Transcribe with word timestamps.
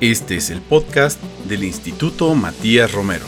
Este 0.00 0.36
es 0.36 0.50
el 0.50 0.62
podcast 0.62 1.20
del 1.48 1.64
Instituto 1.64 2.32
Matías 2.32 2.92
Romero. 2.92 3.24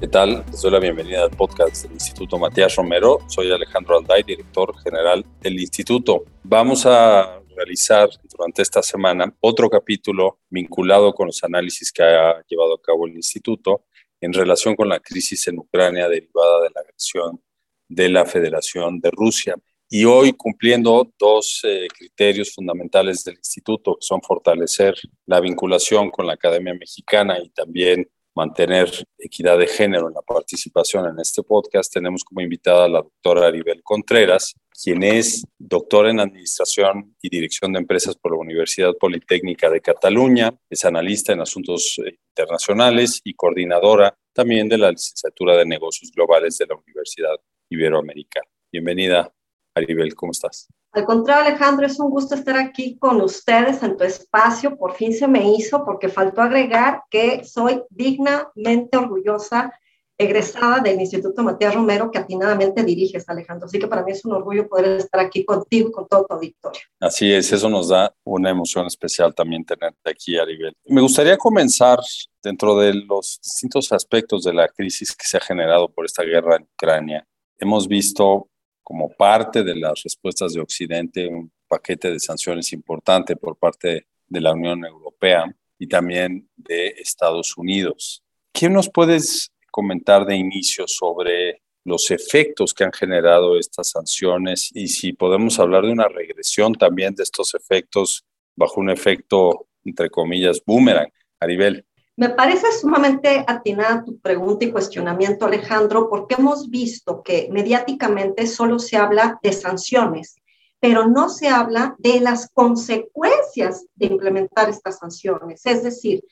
¿Qué 0.00 0.08
tal? 0.08 0.46
Les 0.50 0.62
doy 0.62 0.70
la 0.70 0.78
bienvenida 0.78 1.24
al 1.24 1.30
podcast 1.30 1.82
del 1.82 1.92
Instituto 1.92 2.38
Matías 2.38 2.74
Romero. 2.76 3.18
Soy 3.28 3.52
Alejandro 3.52 3.98
Alday, 3.98 4.22
director 4.22 4.74
general 4.82 5.26
del 5.42 5.60
instituto. 5.60 6.24
Vamos 6.42 6.86
a 6.86 7.42
realizar 7.54 8.08
durante 8.30 8.62
esta 8.62 8.82
semana 8.82 9.30
otro 9.40 9.68
capítulo 9.68 10.38
vinculado 10.48 11.12
con 11.12 11.26
los 11.26 11.44
análisis 11.44 11.92
que 11.92 12.02
ha 12.02 12.42
llevado 12.48 12.76
a 12.76 12.80
cabo 12.80 13.06
el 13.06 13.14
instituto 13.14 13.84
en 14.22 14.32
relación 14.32 14.74
con 14.74 14.88
la 14.88 15.00
crisis 15.00 15.46
en 15.48 15.58
Ucrania 15.58 16.08
derivada 16.08 16.62
de 16.62 16.70
la 16.74 16.80
agresión 16.80 17.42
de 17.90 18.08
la 18.08 18.24
Federación 18.24 19.00
de 19.00 19.10
Rusia. 19.10 19.54
Y 19.92 20.04
hoy 20.04 20.34
cumpliendo 20.34 21.12
dos 21.18 21.62
eh, 21.64 21.88
criterios 21.92 22.54
fundamentales 22.54 23.24
del 23.24 23.34
instituto, 23.34 23.96
que 23.96 24.06
son 24.06 24.22
fortalecer 24.22 24.94
la 25.26 25.40
vinculación 25.40 26.12
con 26.12 26.28
la 26.28 26.34
Academia 26.34 26.74
Mexicana 26.74 27.40
y 27.40 27.50
también 27.50 28.08
mantener 28.32 28.88
equidad 29.18 29.58
de 29.58 29.66
género 29.66 30.06
en 30.06 30.14
la 30.14 30.22
participación 30.22 31.06
en 31.06 31.18
este 31.18 31.42
podcast, 31.42 31.92
tenemos 31.92 32.22
como 32.22 32.40
invitada 32.40 32.84
a 32.84 32.88
la 32.88 33.02
doctora 33.02 33.48
Aribel 33.48 33.82
Contreras, 33.82 34.54
quien 34.80 35.02
es 35.02 35.44
doctora 35.58 36.10
en 36.10 36.20
Administración 36.20 37.16
y 37.20 37.28
Dirección 37.28 37.72
de 37.72 37.80
Empresas 37.80 38.14
por 38.16 38.30
la 38.30 38.38
Universidad 38.38 38.94
Politécnica 38.94 39.68
de 39.68 39.80
Cataluña, 39.80 40.54
es 40.70 40.84
analista 40.84 41.32
en 41.32 41.40
asuntos 41.40 42.00
eh, 42.06 42.16
internacionales 42.28 43.20
y 43.24 43.34
coordinadora 43.34 44.16
también 44.32 44.68
de 44.68 44.78
la 44.78 44.92
licenciatura 44.92 45.56
de 45.56 45.66
Negocios 45.66 46.12
Globales 46.14 46.56
de 46.58 46.66
la 46.66 46.76
Universidad 46.76 47.34
Iberoamericana. 47.68 48.46
Bienvenida, 48.70 49.34
Aribel, 49.74 50.14
¿cómo 50.14 50.32
estás? 50.32 50.68
Al 50.92 51.04
contrario, 51.04 51.46
Alejandro, 51.46 51.86
es 51.86 52.00
un 52.00 52.10
gusto 52.10 52.34
estar 52.34 52.56
aquí 52.56 52.98
con 52.98 53.20
ustedes 53.20 53.82
en 53.82 53.96
tu 53.96 54.02
espacio. 54.02 54.76
Por 54.76 54.94
fin 54.94 55.14
se 55.14 55.28
me 55.28 55.52
hizo 55.52 55.84
porque 55.84 56.08
faltó 56.08 56.42
agregar 56.42 57.02
que 57.08 57.44
soy 57.44 57.82
dignamente 57.90 58.96
orgullosa, 58.96 59.72
egresada 60.18 60.80
del 60.80 61.00
Instituto 61.00 61.44
Matías 61.44 61.74
Romero, 61.74 62.10
que 62.10 62.18
atinadamente 62.18 62.82
diriges, 62.82 63.26
Alejandro. 63.28 63.66
Así 63.66 63.78
que 63.78 63.86
para 63.86 64.02
mí 64.02 64.10
es 64.10 64.24
un 64.24 64.32
orgullo 64.32 64.68
poder 64.68 64.98
estar 64.98 65.20
aquí 65.20 65.44
contigo 65.44 65.88
y 65.88 65.92
con 65.92 66.08
todo 66.08 66.26
tu 66.26 66.34
auditorio. 66.34 66.80
Así 66.98 67.32
es, 67.32 67.52
eso 67.52 67.70
nos 67.70 67.88
da 67.88 68.12
una 68.24 68.50
emoción 68.50 68.86
especial 68.86 69.32
también 69.34 69.64
tenerte 69.64 70.10
aquí, 70.10 70.36
Aribel. 70.36 70.74
Me 70.86 71.00
gustaría 71.00 71.38
comenzar 71.38 72.00
dentro 72.42 72.76
de 72.76 72.94
los 72.94 73.40
distintos 73.42 73.92
aspectos 73.92 74.42
de 74.42 74.52
la 74.52 74.68
crisis 74.68 75.14
que 75.14 75.24
se 75.24 75.36
ha 75.36 75.40
generado 75.40 75.88
por 75.88 76.04
esta 76.04 76.24
guerra 76.24 76.56
en 76.56 76.64
Ucrania. 76.64 77.26
Hemos 77.58 77.86
visto 77.86 78.49
como 78.90 79.08
parte 79.08 79.62
de 79.62 79.76
las 79.76 80.02
respuestas 80.02 80.52
de 80.52 80.60
Occidente, 80.60 81.28
un 81.28 81.52
paquete 81.68 82.10
de 82.10 82.18
sanciones 82.18 82.72
importante 82.72 83.36
por 83.36 83.56
parte 83.56 84.08
de 84.26 84.40
la 84.40 84.52
Unión 84.52 84.84
Europea 84.84 85.44
y 85.78 85.86
también 85.86 86.50
de 86.56 86.88
Estados 86.98 87.56
Unidos. 87.56 88.24
¿Qué 88.52 88.68
nos 88.68 88.90
puedes 88.90 89.52
comentar 89.70 90.26
de 90.26 90.34
inicio 90.34 90.88
sobre 90.88 91.62
los 91.84 92.10
efectos 92.10 92.74
que 92.74 92.82
han 92.82 92.92
generado 92.92 93.56
estas 93.60 93.90
sanciones 93.90 94.72
y 94.74 94.88
si 94.88 95.12
podemos 95.12 95.60
hablar 95.60 95.84
de 95.84 95.92
una 95.92 96.08
regresión 96.08 96.74
también 96.74 97.14
de 97.14 97.22
estos 97.22 97.54
efectos 97.54 98.24
bajo 98.56 98.80
un 98.80 98.90
efecto, 98.90 99.68
entre 99.84 100.10
comillas, 100.10 100.60
boomerang? 100.66 101.12
Aribel. 101.38 101.86
Me 102.20 102.28
parece 102.28 102.70
sumamente 102.78 103.46
atinada 103.48 104.04
tu 104.04 104.18
pregunta 104.18 104.66
y 104.66 104.70
cuestionamiento, 104.70 105.46
Alejandro, 105.46 106.10
porque 106.10 106.34
hemos 106.34 106.68
visto 106.68 107.22
que 107.22 107.48
mediáticamente 107.50 108.46
solo 108.46 108.78
se 108.78 108.98
habla 108.98 109.38
de 109.42 109.54
sanciones, 109.54 110.36
pero 110.78 111.08
no 111.08 111.30
se 111.30 111.48
habla 111.48 111.96
de 111.96 112.20
las 112.20 112.50
consecuencias 112.52 113.86
de 113.94 114.08
implementar 114.08 114.68
estas 114.68 114.98
sanciones. 114.98 115.64
Es 115.64 115.82
decir, 115.82 116.22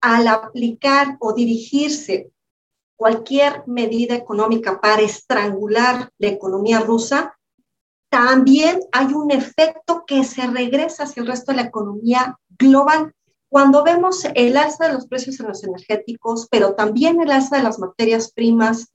al 0.00 0.28
aplicar 0.28 1.18
o 1.20 1.34
dirigirse 1.34 2.30
cualquier 2.96 3.64
medida 3.66 4.14
económica 4.14 4.80
para 4.80 5.02
estrangular 5.02 6.10
la 6.16 6.28
economía 6.28 6.80
rusa, 6.80 7.38
también 8.08 8.80
hay 8.92 9.12
un 9.12 9.30
efecto 9.30 10.04
que 10.06 10.24
se 10.24 10.46
regresa 10.46 11.02
hacia 11.02 11.20
el 11.20 11.26
resto 11.26 11.52
de 11.52 11.56
la 11.56 11.68
economía 11.68 12.38
global. 12.48 13.12
Cuando 13.54 13.84
vemos 13.84 14.24
el 14.34 14.56
alza 14.56 14.88
de 14.88 14.94
los 14.94 15.06
precios 15.06 15.38
en 15.38 15.46
los 15.46 15.62
energéticos, 15.62 16.48
pero 16.50 16.74
también 16.74 17.20
el 17.20 17.30
alza 17.30 17.56
de 17.56 17.62
las 17.62 17.78
materias 17.78 18.32
primas, 18.32 18.92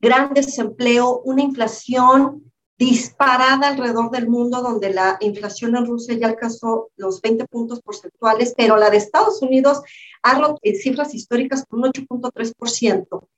gran 0.00 0.34
desempleo, 0.34 1.22
una 1.24 1.40
inflación 1.40 2.52
disparada 2.76 3.68
alrededor 3.68 4.10
del 4.10 4.28
mundo, 4.28 4.60
donde 4.60 4.92
la 4.92 5.16
inflación 5.20 5.76
en 5.76 5.86
Rusia 5.86 6.14
ya 6.14 6.26
alcanzó 6.26 6.90
los 6.96 7.22
20 7.22 7.46
puntos 7.46 7.80
porcentuales, 7.80 8.52
pero 8.54 8.76
la 8.76 8.90
de 8.90 8.98
Estados 8.98 9.40
Unidos 9.40 9.80
ha 10.22 10.38
roto 10.38 10.60
cifras 10.62 11.14
históricas 11.14 11.64
con 11.66 11.78
un 11.78 11.86
8.3%. 11.86 13.28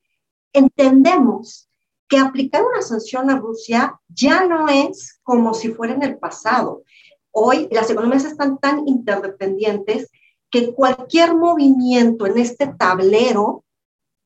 Entendemos 0.53 1.69
que 2.09 2.19
aplicar 2.19 2.65
una 2.65 2.83
sanción 2.83 3.31
a 3.31 3.39
Rusia 3.39 4.01
ya 4.09 4.45
no 4.45 4.69
es 4.69 5.21
como 5.23 5.55
si 5.55 5.69
fuera 5.69 5.95
en 5.95 6.03
el 6.03 6.19
pasado. 6.19 6.83
Hoy 7.31 7.69
las 7.71 7.89
economías 7.91 8.25
están 8.25 8.59
tan 8.59 8.89
interdependientes 8.89 10.11
que 10.55 10.73
cualquier 10.73 11.35
movimiento 11.35 12.29
en 12.29 12.39
este 12.39 12.69
tablero 12.69 13.65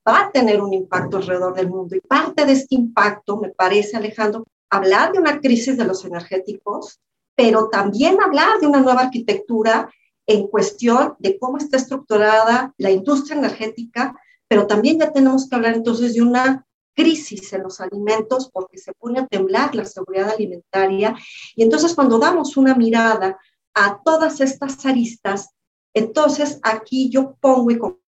va 0.07 0.27
a 0.27 0.31
tener 0.31 0.61
un 0.61 0.75
impacto 0.75 1.17
alrededor 1.17 1.55
del 1.55 1.71
mundo. 1.71 1.97
Y 1.97 2.01
parte 2.01 2.45
de 2.45 2.53
este 2.53 2.75
impacto, 2.75 3.39
me 3.39 3.49
parece, 3.49 3.97
Alejandro, 3.97 4.45
hablar 4.69 5.11
de 5.11 5.21
una 5.21 5.41
crisis 5.41 5.79
de 5.79 5.87
los 5.87 6.05
energéticos, 6.05 7.01
pero 7.35 7.71
también 7.71 8.21
hablar 8.21 8.61
de 8.61 8.67
una 8.67 8.81
nueva 8.81 9.05
arquitectura 9.05 9.91
en 10.27 10.49
cuestión 10.49 11.15
de 11.19 11.39
cómo 11.39 11.57
está 11.57 11.79
estructurada 11.79 12.75
la 12.77 12.91
industria 12.91 13.39
energética, 13.39 14.15
pero 14.47 14.67
también 14.67 14.99
ya 14.99 15.11
tenemos 15.11 15.49
que 15.49 15.57
hablar 15.57 15.77
entonces 15.77 16.13
de 16.13 16.21
una 16.21 16.67
crisis 16.95 17.55
en 17.55 17.63
los 17.63 17.81
alimentos 17.81 18.51
porque 18.53 18.77
se 18.77 18.93
pone 18.93 19.21
a 19.21 19.27
temblar 19.27 19.75
la 19.75 19.87
seguridad 19.87 20.29
alimentaria. 20.29 21.17
Y 21.57 21.63
entonces 21.63 21.95
cuando 21.95 22.19
damos 22.19 22.59
una 22.59 22.75
mirada 22.75 23.39
a 23.73 23.99
todas 24.05 24.43
estas 24.43 24.85
aristas, 24.85 25.55
entonces, 25.95 26.61
aquí 26.63 27.11
yo 27.11 27.37
pongo 27.41 27.71
y 27.71 27.79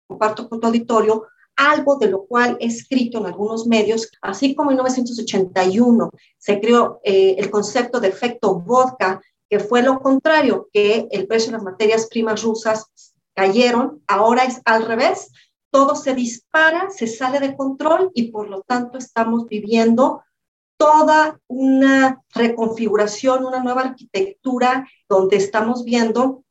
comparto 0.09 0.49
con 0.49 0.61
tu 0.61 0.67
auditorio 0.67 1.27
algo 1.57 1.97
de 1.97 2.09
lo 2.09 2.25
cual 2.25 2.57
he 2.61 2.67
escrito 2.67 3.19
en 3.19 3.27
algunos 3.27 3.67
medios, 3.67 4.11
así 4.23 4.55
como 4.55 4.71
en 4.71 4.77
1981 4.77 6.11
se 6.39 6.61
creó 6.61 7.01
eh, 7.03 7.35
el 7.37 7.51
concepto 7.51 7.99
de 7.99 8.09
efecto 8.09 8.61
vodka, 8.61 9.21
que 9.51 9.59
fue 9.59 9.83
lo 9.83 9.99
contrario, 10.01 10.69
que 10.73 11.09
el 11.11 11.27
precio 11.27 11.51
de 11.51 11.57
las 11.57 11.65
materias 11.65 12.07
primas 12.07 12.43
rusas 12.43 12.87
cayeron, 13.35 14.03
ahora 14.07 14.45
es 14.45 14.61
al 14.65 14.87
revés, 14.87 15.31
todo 15.71 15.97
se 15.97 16.15
dispara, 16.15 16.91
se 16.91 17.07
sale 17.09 17.41
de 17.41 17.57
control 17.57 18.11
y 18.15 18.31
por 18.31 18.49
lo 18.49 18.63
tanto 18.63 18.97
estamos 18.97 19.47
viviendo 19.47 20.23
toda 20.77 21.41
una 21.49 22.23
reconfiguración, 22.35 23.45
una 23.45 23.61
nueva 23.61 23.83
arquitectura 23.83 24.89
donde 25.09 25.37
estamos 25.37 25.85
viendo 25.85 26.45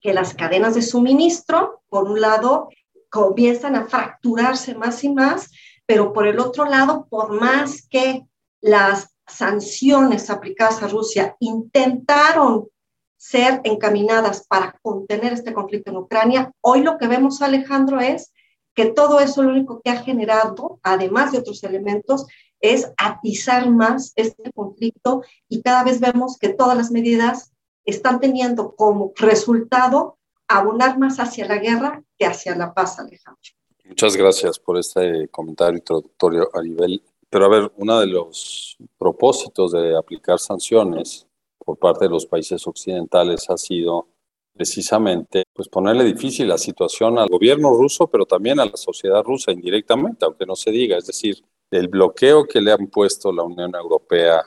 que 0.00 0.14
las 0.14 0.34
cadenas 0.34 0.74
de 0.74 0.82
suministro, 0.82 1.82
por 1.88 2.04
un 2.04 2.20
lado, 2.20 2.68
comienzan 3.10 3.74
a 3.74 3.86
fracturarse 3.86 4.74
más 4.74 5.02
y 5.04 5.10
más, 5.10 5.50
pero 5.86 6.12
por 6.12 6.26
el 6.26 6.38
otro 6.38 6.64
lado, 6.66 7.06
por 7.08 7.40
más 7.40 7.86
que 7.88 8.26
las 8.60 9.14
sanciones 9.26 10.30
aplicadas 10.30 10.82
a 10.82 10.88
Rusia 10.88 11.36
intentaron 11.40 12.68
ser 13.16 13.60
encaminadas 13.64 14.46
para 14.46 14.78
contener 14.80 15.32
este 15.32 15.52
conflicto 15.52 15.90
en 15.90 15.96
Ucrania, 15.96 16.52
hoy 16.60 16.82
lo 16.82 16.98
que 16.98 17.08
vemos, 17.08 17.42
Alejandro, 17.42 18.00
es 18.00 18.32
que 18.74 18.86
todo 18.86 19.18
eso 19.18 19.42
lo 19.42 19.50
único 19.50 19.80
que 19.82 19.90
ha 19.90 20.02
generado, 20.02 20.78
además 20.82 21.32
de 21.32 21.38
otros 21.38 21.64
elementos, 21.64 22.26
es 22.60 22.92
atizar 22.96 23.68
más 23.70 24.12
este 24.16 24.52
conflicto 24.52 25.22
y 25.48 25.62
cada 25.62 25.84
vez 25.84 26.00
vemos 26.00 26.38
que 26.38 26.50
todas 26.50 26.76
las 26.76 26.90
medidas 26.90 27.52
están 27.90 28.20
teniendo 28.20 28.74
como 28.76 29.12
resultado 29.16 30.18
abonar 30.46 30.98
más 30.98 31.18
hacia 31.18 31.46
la 31.46 31.58
guerra 31.58 32.02
que 32.18 32.26
hacia 32.26 32.54
la 32.54 32.72
paz, 32.72 32.98
Alejandro. 32.98 33.42
Muchas 33.84 34.16
gracias 34.16 34.58
por 34.58 34.76
este 34.78 35.28
comentario 35.28 35.78
introductorio 35.78 36.50
a 36.52 36.62
nivel. 36.62 37.02
Pero 37.30 37.46
a 37.46 37.48
ver, 37.48 37.72
uno 37.76 38.00
de 38.00 38.06
los 38.06 38.76
propósitos 38.98 39.72
de 39.72 39.96
aplicar 39.96 40.38
sanciones 40.38 41.26
por 41.58 41.78
parte 41.78 42.04
de 42.04 42.10
los 42.10 42.26
países 42.26 42.66
occidentales 42.66 43.48
ha 43.50 43.56
sido 43.56 44.08
precisamente 44.54 45.44
pues 45.52 45.68
ponerle 45.68 46.04
difícil 46.04 46.48
la 46.48 46.58
situación 46.58 47.18
al 47.18 47.28
gobierno 47.28 47.70
ruso, 47.70 48.06
pero 48.08 48.26
también 48.26 48.60
a 48.60 48.66
la 48.66 48.76
sociedad 48.76 49.22
rusa 49.22 49.52
indirectamente, 49.52 50.24
aunque 50.24 50.46
no 50.46 50.56
se 50.56 50.70
diga. 50.70 50.98
Es 50.98 51.06
decir, 51.06 51.42
el 51.70 51.88
bloqueo 51.88 52.44
que 52.44 52.60
le 52.60 52.72
han 52.72 52.88
puesto 52.88 53.32
la 53.32 53.42
Unión 53.42 53.74
Europea 53.74 54.42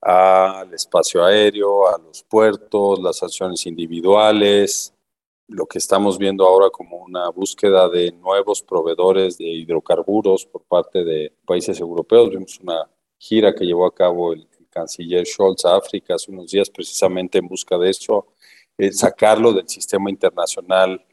al 0.00 0.72
espacio 0.72 1.24
aéreo, 1.24 1.86
a 1.88 1.98
los 1.98 2.22
puertos, 2.22 3.00
las 3.00 3.18
sanciones 3.18 3.66
individuales, 3.66 4.94
lo 5.48 5.66
que 5.66 5.78
estamos 5.78 6.16
viendo 6.16 6.46
ahora 6.46 6.70
como 6.70 6.98
una 6.98 7.28
búsqueda 7.30 7.88
de 7.88 8.12
nuevos 8.12 8.62
proveedores 8.62 9.36
de 9.36 9.44
hidrocarburos 9.44 10.46
por 10.46 10.62
parte 10.62 11.04
de 11.04 11.34
países 11.44 11.80
europeos. 11.80 12.30
Vimos 12.30 12.60
una 12.60 12.88
gira 13.18 13.54
que 13.54 13.66
llevó 13.66 13.86
a 13.86 13.94
cabo 13.94 14.32
el, 14.32 14.46
canciller 14.70 15.26
Scholz 15.26 15.64
a 15.64 15.76
África 15.76 16.14
hace 16.14 16.30
unos 16.30 16.52
días 16.52 16.70
precisamente 16.70 17.38
en 17.38 17.48
busca 17.48 17.76
de 17.76 17.90
eso. 17.90 18.28
eh, 18.78 18.92
sacarlo 18.92 19.52
del 19.52 19.68
sistema 19.68 20.08
internacional 20.08 21.04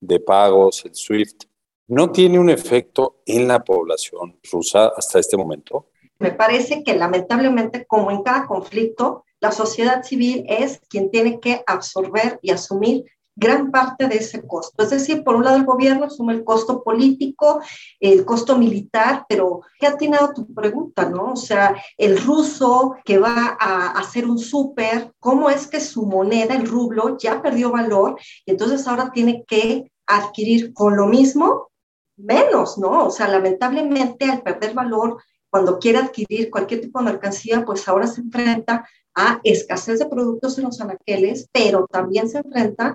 de 0.00 0.20
pagos, 0.20 0.84
el 0.84 0.94
SWIFT, 0.94 1.44
no 1.88 2.10
tiene 2.10 2.38
un 2.38 2.50
efecto 2.50 3.22
en 3.24 3.48
la 3.48 3.62
población 3.62 4.38
rusa 4.50 4.88
hasta 4.88 5.18
este 5.20 5.36
momento? 5.36 5.90
Me 6.18 6.30
parece 6.30 6.82
que 6.84 6.94
lamentablemente, 6.94 7.86
como 7.86 8.10
en 8.10 8.22
cada 8.22 8.46
conflicto, 8.46 9.24
la 9.40 9.52
sociedad 9.52 10.02
civil 10.02 10.44
es 10.48 10.80
quien 10.88 11.10
tiene 11.10 11.40
que 11.40 11.62
absorber 11.66 12.38
y 12.40 12.50
asumir 12.50 13.04
gran 13.36 13.70
parte 13.70 14.06
de 14.06 14.16
ese 14.16 14.46
costo. 14.46 14.82
Es 14.82 14.90
decir, 14.90 15.24
por 15.24 15.34
un 15.34 15.44
lado 15.44 15.56
el 15.56 15.64
gobierno 15.64 16.06
asume 16.06 16.34
el 16.34 16.44
costo 16.44 16.82
político, 16.82 17.60
el 18.00 18.24
costo 18.24 18.56
militar, 18.56 19.26
pero 19.28 19.62
¿qué 19.78 19.86
ha 19.86 19.90
atinado 19.90 20.32
tu 20.32 20.52
pregunta, 20.54 21.08
no? 21.08 21.32
O 21.32 21.36
sea, 21.36 21.74
el 21.96 22.20
ruso 22.22 22.96
que 23.04 23.18
va 23.18 23.56
a 23.58 23.90
hacer 23.98 24.26
un 24.26 24.38
súper, 24.38 25.12
¿cómo 25.18 25.50
es 25.50 25.66
que 25.66 25.80
su 25.80 26.06
moneda, 26.06 26.54
el 26.54 26.66
rublo, 26.66 27.18
ya 27.18 27.42
perdió 27.42 27.72
valor 27.72 28.18
y 28.46 28.52
entonces 28.52 28.86
ahora 28.86 29.10
tiene 29.12 29.44
que 29.46 29.90
adquirir 30.06 30.72
con 30.72 30.96
lo 30.96 31.06
mismo 31.06 31.68
menos, 32.16 32.78
¿no? 32.78 33.06
O 33.06 33.10
sea, 33.10 33.26
lamentablemente 33.26 34.30
al 34.30 34.42
perder 34.42 34.74
valor, 34.74 35.18
cuando 35.54 35.78
quiere 35.78 35.98
adquirir 35.98 36.50
cualquier 36.50 36.80
tipo 36.80 36.98
de 36.98 37.04
mercancía, 37.04 37.64
pues 37.64 37.86
ahora 37.86 38.08
se 38.08 38.22
enfrenta 38.22 38.88
a 39.14 39.40
escasez 39.44 40.00
de 40.00 40.06
productos 40.06 40.58
en 40.58 40.64
los 40.64 40.80
anaqueles, 40.80 41.48
pero 41.52 41.86
también 41.86 42.28
se 42.28 42.38
enfrenta 42.38 42.92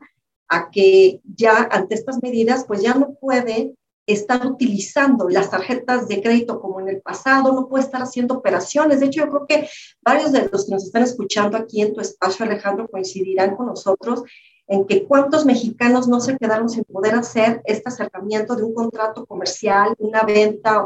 a 0.50 0.70
que 0.70 1.22
ya 1.24 1.70
ante 1.72 1.96
estas 1.96 2.22
medidas, 2.22 2.66
pues 2.68 2.82
ya 2.82 2.96
no 2.96 3.14
puede 3.14 3.76
estar 4.06 4.46
utilizando 4.46 5.30
las 5.30 5.50
tarjetas 5.50 6.10
de 6.10 6.22
crédito 6.22 6.60
como 6.60 6.82
en 6.82 6.90
el 6.90 7.02
pasado, 7.02 7.54
no 7.54 7.70
puede 7.70 7.86
estar 7.86 8.02
haciendo 8.02 8.34
operaciones. 8.34 9.00
De 9.00 9.06
hecho, 9.06 9.24
yo 9.24 9.30
creo 9.30 9.48
que 9.48 9.70
varios 10.02 10.34
de 10.34 10.50
los 10.52 10.66
que 10.66 10.74
nos 10.74 10.84
están 10.84 11.04
escuchando 11.04 11.56
aquí 11.56 11.82
en 11.82 11.94
tu 11.94 12.02
espacio, 12.02 12.44
Alejandro, 12.44 12.90
coincidirán 12.90 13.56
con 13.56 13.68
nosotros 13.68 14.24
en 14.68 14.86
que 14.86 15.06
cuántos 15.06 15.46
mexicanos 15.46 16.10
no 16.10 16.20
se 16.20 16.38
quedaron 16.38 16.68
sin 16.68 16.84
poder 16.84 17.16
hacer 17.16 17.62
este 17.64 17.88
acercamiento 17.88 18.58
de 18.58 18.64
un 18.64 18.74
contrato 18.74 19.26
comercial, 19.26 19.96
una 19.98 20.24
venta, 20.24 20.86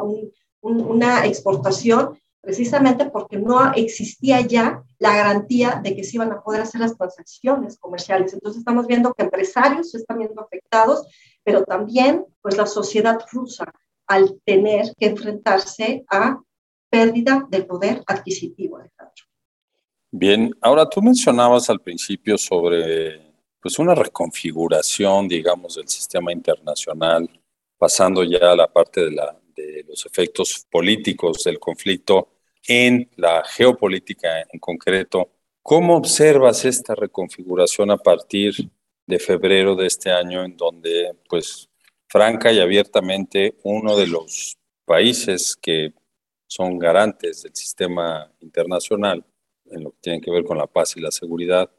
una 0.63 1.25
exportación, 1.25 2.17
precisamente 2.41 3.05
porque 3.09 3.37
no 3.37 3.73
existía 3.73 4.41
ya 4.41 4.83
la 4.99 5.15
garantía 5.15 5.79
de 5.83 5.95
que 5.95 6.03
se 6.03 6.17
iban 6.17 6.31
a 6.31 6.41
poder 6.41 6.61
hacer 6.61 6.81
las 6.81 6.97
transacciones 6.97 7.77
comerciales. 7.77 8.33
Entonces 8.33 8.59
estamos 8.59 8.87
viendo 8.87 9.13
que 9.13 9.23
empresarios 9.23 9.91
se 9.91 9.97
están 9.97 10.17
viendo 10.19 10.41
afectados, 10.41 11.07
pero 11.43 11.63
también 11.63 12.25
pues 12.41 12.57
la 12.57 12.65
sociedad 12.65 13.19
rusa 13.31 13.71
al 14.07 14.39
tener 14.45 14.93
que 14.97 15.07
enfrentarse 15.07 16.03
a 16.09 16.39
pérdida 16.89 17.45
del 17.49 17.65
poder 17.65 18.03
adquisitivo. 18.05 18.79
Bien, 20.11 20.55
ahora 20.61 20.87
tú 20.87 21.01
mencionabas 21.01 21.69
al 21.69 21.79
principio 21.79 22.37
sobre 22.37 23.33
pues 23.59 23.79
una 23.79 23.95
reconfiguración, 23.95 25.27
digamos, 25.27 25.75
del 25.75 25.87
sistema 25.87 26.31
internacional, 26.31 27.29
pasando 27.77 28.23
ya 28.23 28.51
a 28.51 28.55
la 28.55 28.67
parte 28.67 29.05
de, 29.05 29.11
la, 29.11 29.35
los 29.93 30.05
efectos 30.07 30.65
políticos 30.71 31.43
del 31.43 31.59
conflicto 31.59 32.29
en 32.67 33.09
la 33.17 33.43
geopolítica 33.45 34.41
en 34.51 34.59
concreto. 34.59 35.29
¿Cómo 35.61 35.95
observas 35.95 36.65
esta 36.65 36.95
reconfiguración 36.95 37.91
a 37.91 37.97
partir 37.97 38.53
de 39.05 39.19
febrero 39.19 39.75
de 39.75 39.85
este 39.85 40.11
año, 40.11 40.43
en 40.43 40.57
donde, 40.57 41.15
pues, 41.29 41.69
franca 42.07 42.51
y 42.51 42.59
abiertamente, 42.59 43.55
uno 43.63 43.95
de 43.95 44.07
los 44.07 44.57
países 44.85 45.55
que 45.55 45.93
son 46.47 46.79
garantes 46.79 47.43
del 47.43 47.55
sistema 47.55 48.31
internacional 48.39 49.23
en 49.65 49.83
lo 49.83 49.91
que 49.91 49.97
tiene 50.01 50.21
que 50.21 50.31
ver 50.31 50.43
con 50.43 50.57
la 50.57 50.67
paz 50.67 50.97
y 50.97 51.01
la 51.01 51.11
seguridad, 51.11 51.69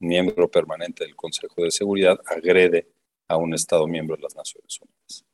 miembro 0.00 0.50
permanente 0.50 1.04
del 1.04 1.14
Consejo 1.14 1.62
de 1.62 1.70
Seguridad, 1.70 2.20
agrede 2.26 2.88
a 3.28 3.36
un 3.36 3.54
Estado 3.54 3.86
miembro 3.86 4.16
de 4.16 4.22
las 4.22 4.34
Naciones 4.34 4.80
Unidas. 4.80 5.24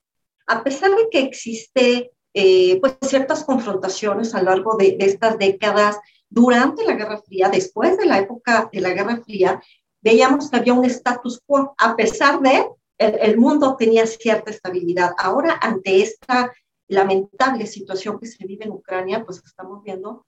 A 0.46 0.64
pesar 0.64 0.90
de 0.90 1.08
que 1.10 1.20
existe 1.20 2.10
eh, 2.34 2.78
pues 2.80 2.96
ciertas 3.02 3.44
confrontaciones 3.44 4.34
a 4.34 4.42
lo 4.42 4.50
largo 4.50 4.76
de, 4.76 4.96
estas 5.00 5.38
décadas, 5.38 5.98
durante 6.30 6.84
la 6.84 6.94
Guerra 6.94 7.22
Fría, 7.22 7.48
después 7.48 7.96
de 7.96 8.06
la 8.06 8.18
época 8.18 8.68
de 8.72 8.80
la 8.80 8.90
Guerra 8.90 9.16
Fría, 9.24 9.62
veíamos 10.02 10.50
que 10.50 10.56
había 10.58 10.74
un 10.74 10.84
status 10.84 11.40
quo, 11.46 11.74
a 11.78 11.96
pesar 11.96 12.40
de 12.40 12.66
el, 12.98 13.18
el 13.20 13.38
mundo 13.38 13.76
tenía 13.76 14.06
cierta 14.06 14.50
estabilidad. 14.50 15.12
Ahora, 15.18 15.58
ante 15.60 16.02
esta 16.02 16.52
lamentable 16.88 17.66
situación 17.66 18.18
que 18.18 18.26
se 18.26 18.46
vive 18.46 18.64
en 18.64 18.72
Ucrania, 18.72 19.24
pues 19.24 19.42
estamos 19.44 19.82
viendo 19.82 20.26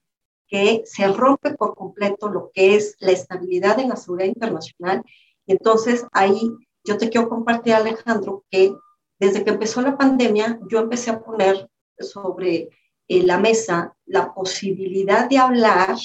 que 0.50 0.82
se 0.84 1.06
rompe 1.08 1.54
por 1.54 1.74
completo 1.74 2.28
lo 2.28 2.50
que 2.52 2.74
es 2.74 2.96
la 2.98 3.12
estabilidad 3.12 3.78
en 3.78 3.88
la 3.88 3.96
seguridad 3.96 4.28
internacional. 4.28 5.02
Y 5.46 5.52
entonces 5.52 6.04
ahí 6.12 6.50
yo 6.84 6.98
te 6.98 7.08
quiero 7.08 7.28
compartir, 7.28 7.74
Alejandro, 7.74 8.44
que 8.50 8.74
desde 9.18 9.44
que 9.44 9.50
empezó 9.50 9.80
la 9.80 9.96
pandemia, 9.96 10.58
yo 10.68 10.80
empecé 10.80 11.10
a 11.10 11.20
poner 11.20 11.68
sobre 12.00 12.68
eh, 13.08 13.22
la 13.22 13.38
mesa 13.38 13.96
la 14.06 14.32
posibilidad 14.34 15.28
de 15.28 15.38
hablar 15.38 15.96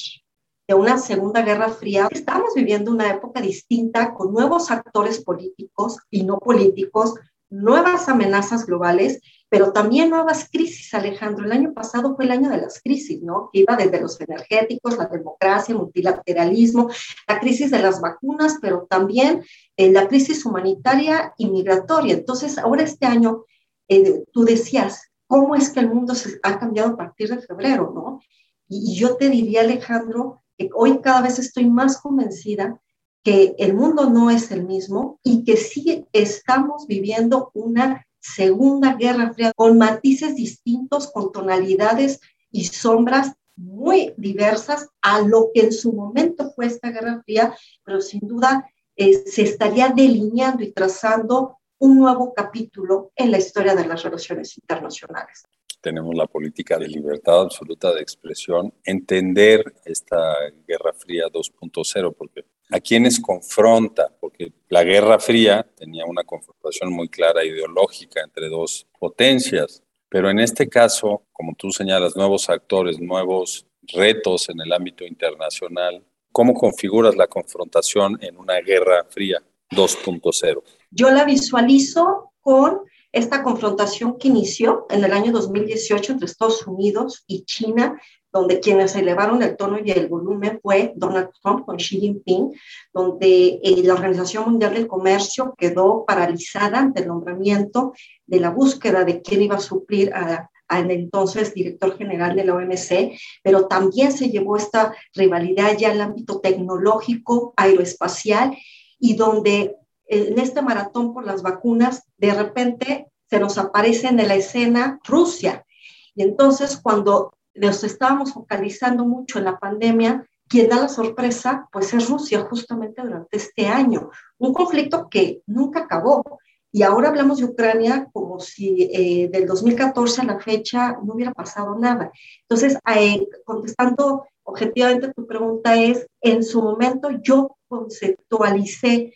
de 0.68 0.74
una 0.74 0.98
segunda 0.98 1.44
guerra 1.44 1.70
fría. 1.70 2.08
Estamos 2.10 2.54
viviendo 2.56 2.92
una 2.92 3.12
época 3.12 3.42
distinta 3.42 4.14
con 4.14 4.34
nuevos 4.34 4.72
actores 4.72 5.24
políticos 5.24 6.00
y 6.10 6.24
no 6.24 6.40
políticos, 6.40 7.14
nuevas 7.50 8.10
amenazas 8.10 8.66
globales, 8.66 9.22
pero 9.50 9.72
también 9.72 10.10
nuevas 10.10 10.50
crisis, 10.52 10.94
Alejandro. 10.94 11.46
El 11.46 11.52
año 11.52 11.74
pasado 11.74 12.16
fue 12.16 12.26
el 12.26 12.32
año 12.32 12.50
de 12.50 12.58
las 12.58 12.82
crisis, 12.82 13.22
¿no? 13.22 13.50
Que 13.54 13.60
iba 13.60 13.76
desde 13.76 14.02
los 14.02 14.20
energéticos, 14.20 14.98
la 14.98 15.06
democracia, 15.06 15.74
el 15.74 15.80
multilateralismo, 15.80 16.90
la 17.28 17.40
crisis 17.40 17.70
de 17.72 17.80
las 17.80 18.02
vacunas, 18.02 18.58
pero 18.62 18.88
también 18.90 19.44
eh, 19.78 19.92
la 19.92 20.08
crisis 20.08 20.46
humanitaria 20.46 21.34
y 21.38 21.50
migratoria. 21.50 22.16
Entonces, 22.16 22.58
ahora 22.58 22.84
este 22.84 23.06
año, 23.06 23.46
eh, 23.88 24.24
tú 24.34 24.44
decías, 24.44 25.12
cómo 25.28 25.56
es 25.56 25.70
que 25.70 25.80
el 25.80 25.90
mundo 25.90 26.16
se 26.16 26.40
ha 26.44 26.60
cambiado 26.60 26.94
a 26.94 26.98
partir 26.98 27.30
de 27.30 27.42
febrero, 27.42 27.92
¿no? 27.94 28.20
Y, 28.68 28.96
yo 28.96 29.18
te 29.18 29.30
diría, 29.30 29.62
Alejandro, 29.62 30.44
que 30.58 30.70
hoy 30.74 31.00
cada 31.02 31.22
vez 31.22 31.40
estoy 31.40 31.70
más 31.70 31.98
convencida 31.98 32.80
que 33.24 33.56
el 33.58 33.74
mundo 33.74 34.10
no 34.10 34.30
es 34.30 34.52
el 34.52 34.66
mismo 34.66 35.20
y 35.24 35.44
que 35.44 35.58
sí 35.58 36.06
estamos 36.14 36.86
viviendo 36.88 37.52
una 37.54 38.06
segunda 38.20 38.96
guerra 38.96 39.34
fría 39.34 39.52
con 39.56 39.78
matices 39.78 40.36
distintos, 40.36 41.12
con 41.12 41.32
tonalidades 41.32 42.20
y 42.52 42.66
sombras 42.66 43.34
muy 43.56 44.14
diversas 44.18 44.90
a 45.02 45.22
lo 45.22 45.50
que 45.54 45.62
en 45.62 45.72
su 45.72 45.94
momento 45.94 46.52
fue 46.56 46.68
esta 46.68 46.92
guerra 46.92 47.22
fría, 47.24 47.56
pero 47.84 48.02
sin 48.02 48.22
duda 48.22 48.70
eh, 48.96 49.24
se 49.28 49.44
estaría 49.44 49.90
delineando 49.90 50.64
y 50.64 50.72
trazando 50.72 51.58
un 51.80 52.00
nuevo 52.00 52.34
capítulo 52.34 53.12
en 53.16 53.32
la 53.32 53.38
historia 53.38 53.76
de 53.76 53.86
las 53.86 54.04
relaciones 54.04 54.58
internacionales. 54.58 55.44
Tenemos 55.82 56.16
la 56.16 56.26
política 56.26 56.80
de 56.80 56.88
libertad 56.88 57.42
absoluta 57.42 57.94
de 57.94 58.02
expresión, 58.02 58.74
entender 58.84 59.64
esta 59.86 60.34
Guerra 60.68 60.94
Fría 60.94 61.26
2.0, 61.28 62.16
porque 62.18 62.46
a 62.72 62.80
quienes 62.80 63.20
confronta, 63.20 64.12
porque 64.20 64.52
la 64.70 64.84
Guerra 64.84 65.20
Fría 65.20 65.66
tenía 65.76 66.06
una 66.06 66.24
confrontación 66.24 66.92
muy 66.92 67.10
clara 67.10 67.44
ideológica 67.44 68.22
entre 68.24 68.50
dos 68.50 68.88
potencias, 68.98 69.84
pero 70.10 70.30
en 70.30 70.40
este 70.40 70.68
caso, 70.68 71.24
como 71.32 71.54
tú 71.56 71.72
señalas, 71.72 72.16
nuevos 72.16 72.50
actores, 72.50 73.00
nuevos 73.00 73.68
retos 73.84 74.50
en 74.50 74.62
el 74.62 74.74
ámbito 74.74 75.04
internacional, 75.04 76.04
¿cómo 76.32 76.54
configuras 76.54 77.16
la 77.16 77.28
confrontación 77.28 78.18
en 78.22 78.38
una 78.38 78.60
Guerra 78.62 79.06
Fría 79.08 79.44
2.0? 79.70 80.64
Yo 80.96 81.10
la 81.10 81.26
visualizo 81.26 82.32
con 82.40 82.80
esta 83.12 83.44
confrontación 83.44 84.18
que 84.18 84.30
inició 84.30 84.86
en 84.90 85.04
el 85.04 85.12
año 85.12 85.34
2018 85.34 86.14
entre 86.14 86.26
Estados 86.26 86.66
Unidos 86.66 87.26
y 87.28 87.44
China, 87.44 88.00
donde 88.32 88.62
quienes 88.62 88.96
elevaron 88.96 89.44
el 89.44 89.58
tono 89.58 89.78
y 89.84 89.92
el 89.92 90.08
volumen 90.08 90.58
fue 90.64 90.94
Donald 90.96 91.32
Trump 91.44 91.66
con 91.66 91.76
Xi 91.76 92.00
Jinping, 92.00 92.54
donde 92.94 93.60
eh, 93.62 93.84
la 93.84 93.94
Organización 93.94 94.46
Mundial 94.46 94.74
del 94.74 94.88
Comercio 94.88 95.54
quedó 95.58 96.06
paralizada 96.06 96.80
ante 96.80 97.02
el 97.02 97.10
nombramiento 97.10 97.92
de 98.26 98.40
la 98.40 98.52
búsqueda 98.52 99.04
de 99.04 99.22
quién 99.22 99.42
iba 99.42 99.58
a 99.58 99.60
suplir 99.60 100.14
al 100.14 100.92
entonces 100.92 101.54
director 101.54 101.98
general 101.98 102.38
de 102.38 102.46
la 102.46 102.56
OMC, 102.56 103.20
pero 103.44 103.68
también 103.68 104.14
se 104.14 104.30
llevó 104.30 104.56
esta 104.56 104.96
rivalidad 105.14 105.78
ya 105.78 105.92
al 105.92 106.00
ámbito 106.00 106.40
tecnológico, 106.40 107.54
aeroespacial, 107.58 108.58
y 108.98 109.16
donde 109.16 109.76
en 110.08 110.40
este 110.40 110.62
maratón 110.62 111.14
por 111.14 111.26
las 111.26 111.42
vacunas, 111.42 112.04
de 112.18 112.34
repente 112.34 113.08
se 113.30 113.40
nos 113.40 113.58
aparece 113.58 114.08
en 114.08 114.18
la 114.18 114.36
escena 114.36 115.00
Rusia. 115.04 115.66
Y 116.14 116.24
entonces 116.24 116.78
cuando 116.78 117.34
nos 117.54 117.84
estábamos 117.84 118.34
focalizando 118.34 119.06
mucho 119.06 119.40
en 119.40 119.46
la 119.46 119.58
pandemia, 119.58 120.28
quien 120.48 120.70
da 120.70 120.78
la 120.78 120.90
sorpresa, 120.90 121.68
pues 121.72 121.94
es 121.94 122.10
Rusia 122.10 122.42
justamente 122.50 123.02
durante 123.02 123.38
este 123.38 123.68
año. 123.68 124.10
Un 124.38 124.54
conflicto 124.54 125.10
que 125.10 125.42
nunca 125.48 125.82
acabó. 125.82 126.40
Y 126.72 126.84
ahora 126.84 127.10
hablamos 127.10 127.40
de 127.40 127.46
Ucrania 127.46 128.10
como 128.12 128.40
si 128.40 128.90
eh, 128.94 129.30
del 129.32 129.48
2014 129.48 130.22
a 130.22 130.26
la 130.26 130.40
fecha 130.40 131.00
no 131.04 131.14
hubiera 131.14 131.34
pasado 131.34 131.78
nada. 131.80 132.12
Entonces, 132.42 132.78
eh, 132.96 133.26
contestando 133.46 134.26
objetivamente 134.44 135.14
tu 135.14 135.26
pregunta 135.26 135.76
es, 135.76 136.06
en 136.22 136.44
su 136.44 136.62
momento 136.62 137.10
yo 137.24 137.58
conceptualicé 137.68 139.14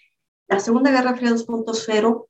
la 0.50 0.60
Segunda 0.60 0.92
Guerra 0.92 1.16
Fría 1.16 1.30
2.0 1.30 2.26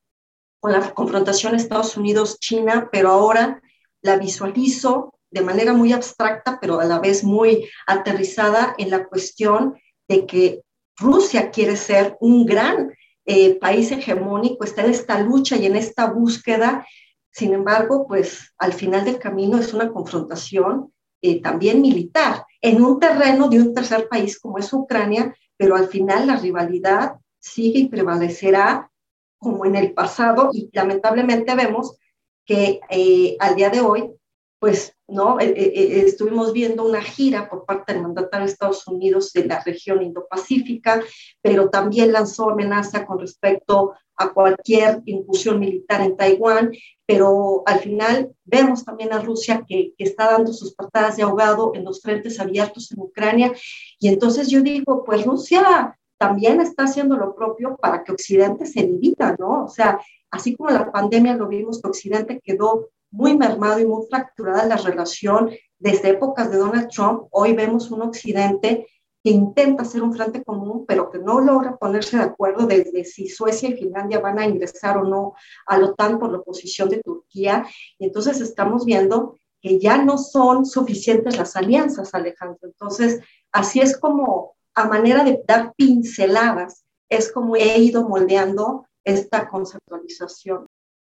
con 0.59 0.71
la 0.73 0.93
confrontación 0.93 1.55
Estados 1.55 1.95
Unidos-China, 1.95 2.89
pero 2.91 3.09
ahora 3.09 3.61
la 4.01 4.17
visualizo 4.17 5.13
de 5.31 5.41
manera 5.41 5.73
muy 5.73 5.93
abstracta, 5.93 6.59
pero 6.59 6.81
a 6.81 6.85
la 6.85 6.99
vez 6.99 7.23
muy 7.23 7.69
aterrizada 7.87 8.75
en 8.77 8.89
la 8.89 9.05
cuestión 9.05 9.79
de 10.09 10.25
que 10.25 10.63
Rusia 10.97 11.49
quiere 11.49 11.77
ser 11.77 12.17
un 12.19 12.45
gran 12.45 12.93
eh, 13.25 13.55
país 13.55 13.89
hegemónico, 13.91 14.65
está 14.65 14.83
en 14.83 14.91
esta 14.91 15.21
lucha 15.21 15.55
y 15.55 15.65
en 15.65 15.77
esta 15.77 16.07
búsqueda. 16.07 16.85
Sin 17.31 17.53
embargo, 17.53 18.05
pues 18.05 18.53
al 18.57 18.73
final 18.73 19.05
del 19.05 19.19
camino 19.19 19.57
es 19.57 19.73
una 19.73 19.93
confrontación 19.93 20.91
eh, 21.21 21.41
también 21.41 21.81
militar 21.81 22.45
en 22.61 22.81
un 22.81 22.99
terreno 22.99 23.47
de 23.47 23.61
un 23.61 23.73
tercer 23.73 24.09
país 24.09 24.37
como 24.37 24.57
es 24.57 24.73
Ucrania, 24.73 25.33
pero 25.55 25.77
al 25.77 25.87
final 25.87 26.27
la 26.27 26.35
rivalidad 26.35 27.13
sigue 27.39 27.79
y 27.79 27.87
prevalecerá 27.87 28.91
como 29.37 29.65
en 29.65 29.75
el 29.75 29.93
pasado 29.93 30.49
y 30.53 30.69
lamentablemente 30.73 31.55
vemos 31.55 31.97
que 32.45 32.81
eh, 32.89 33.37
al 33.39 33.55
día 33.55 33.69
de 33.69 33.81
hoy 33.81 34.11
pues, 34.59 34.93
¿no? 35.07 35.39
Eh, 35.39 35.53
eh, 35.55 36.03
estuvimos 36.05 36.51
viendo 36.51 36.85
una 36.85 37.01
gira 37.01 37.49
por 37.49 37.65
parte 37.65 37.93
del 37.93 38.03
mandatario 38.03 38.45
de 38.45 38.51
Estados 38.51 38.85
Unidos 38.87 39.31
de 39.31 39.45
la 39.45 39.63
región 39.63 40.03
Indo-Pacífica, 40.03 41.01
pero 41.41 41.69
también 41.69 42.11
lanzó 42.11 42.49
amenaza 42.49 43.05
con 43.05 43.19
respecto 43.19 43.93
a 44.17 44.33
cualquier 44.33 45.01
incursión 45.05 45.61
militar 45.61 46.01
en 46.01 46.17
Taiwán, 46.17 46.71
pero 47.05 47.63
al 47.65 47.79
final 47.79 48.35
vemos 48.43 48.83
también 48.83 49.13
a 49.13 49.21
Rusia 49.21 49.63
que, 49.65 49.93
que, 49.97 50.03
está 50.03 50.29
dando 50.29 50.51
sus 50.51 50.75
patadas 50.75 51.15
de 51.15 51.23
ahogado 51.23 51.71
en 51.73 51.85
los 51.85 52.01
frentes 52.01 52.37
abiertos 52.37 52.91
en 52.91 52.99
Ucrania, 52.99 53.53
y 53.97 54.09
entonces 54.09 54.49
yo 54.49 54.61
digo, 54.61 55.05
pues 55.05 55.25
Rusia 55.25 55.97
también 56.19 56.59
está 56.59 56.83
haciendo 56.83 57.15
lo 57.15 57.33
propio 57.33 57.77
para 57.77 58.03
que 58.03 58.11
Occidente 58.11 58.65
se 58.65 58.83
divida, 58.83 59.35
¿no? 59.39 59.63
O 59.63 59.69
sea, 59.69 59.99
así 60.29 60.55
como 60.55 60.69
la 60.69 60.91
pandemia 60.91 61.35
lo 61.35 61.47
vimos, 61.47 61.81
que 61.81 61.87
Occidente 61.87 62.41
quedó 62.43 62.89
muy 63.09 63.37
mermado 63.37 63.79
y 63.79 63.85
muy 63.85 64.05
fracturada 64.07 64.65
la 64.65 64.75
relación 64.75 65.49
desde 65.79 66.09
épocas 66.09 66.51
de 66.51 66.57
Donald 66.57 66.89
Trump. 66.89 67.23
Hoy 67.31 67.53
vemos 67.53 67.89
un 67.89 68.01
Occidente 68.01 68.85
que 69.23 69.31
intenta 69.31 69.83
hacer 69.83 70.03
un 70.03 70.13
frente 70.13 70.43
común, 70.43 70.85
pero 70.85 71.09
que 71.09 71.19
no 71.19 71.39
logra 71.39 71.77
ponerse 71.77 72.17
de 72.17 72.23
acuerdo 72.23 72.67
desde 72.67 73.05
si 73.05 73.29
Suecia 73.29 73.69
y 73.69 73.77
Finlandia 73.77 74.19
van 74.19 74.39
a 74.39 74.45
ingresar 74.45 74.97
o 74.97 75.05
no 75.05 75.33
a 75.65 75.77
la 75.77 75.87
OTAN 75.87 76.19
por 76.19 76.31
la 76.31 76.39
oposición 76.39 76.89
de 76.89 77.01
Turquía. 77.01 77.65
Y 77.97 78.05
entonces 78.05 78.41
estamos 78.41 78.85
viendo 78.85 79.37
que 79.61 79.79
ya 79.79 80.03
no 80.03 80.17
son 80.17 80.65
suficientes 80.65 81.37
las 81.37 81.55
alianzas, 81.55 82.13
Alejandro. 82.13 82.59
Entonces, 82.63 83.21
así 83.51 83.79
es 83.79 83.97
como, 83.97 84.55
a 84.79 84.87
manera 84.87 85.23
de 85.23 85.43
dar 85.47 85.73
pinceladas, 85.75 86.83
es 87.09 87.31
como 87.31 87.55
he 87.55 87.77
ido 87.79 88.07
moldeando 88.07 88.85
esta 89.03 89.49
conceptualización. 89.49 90.65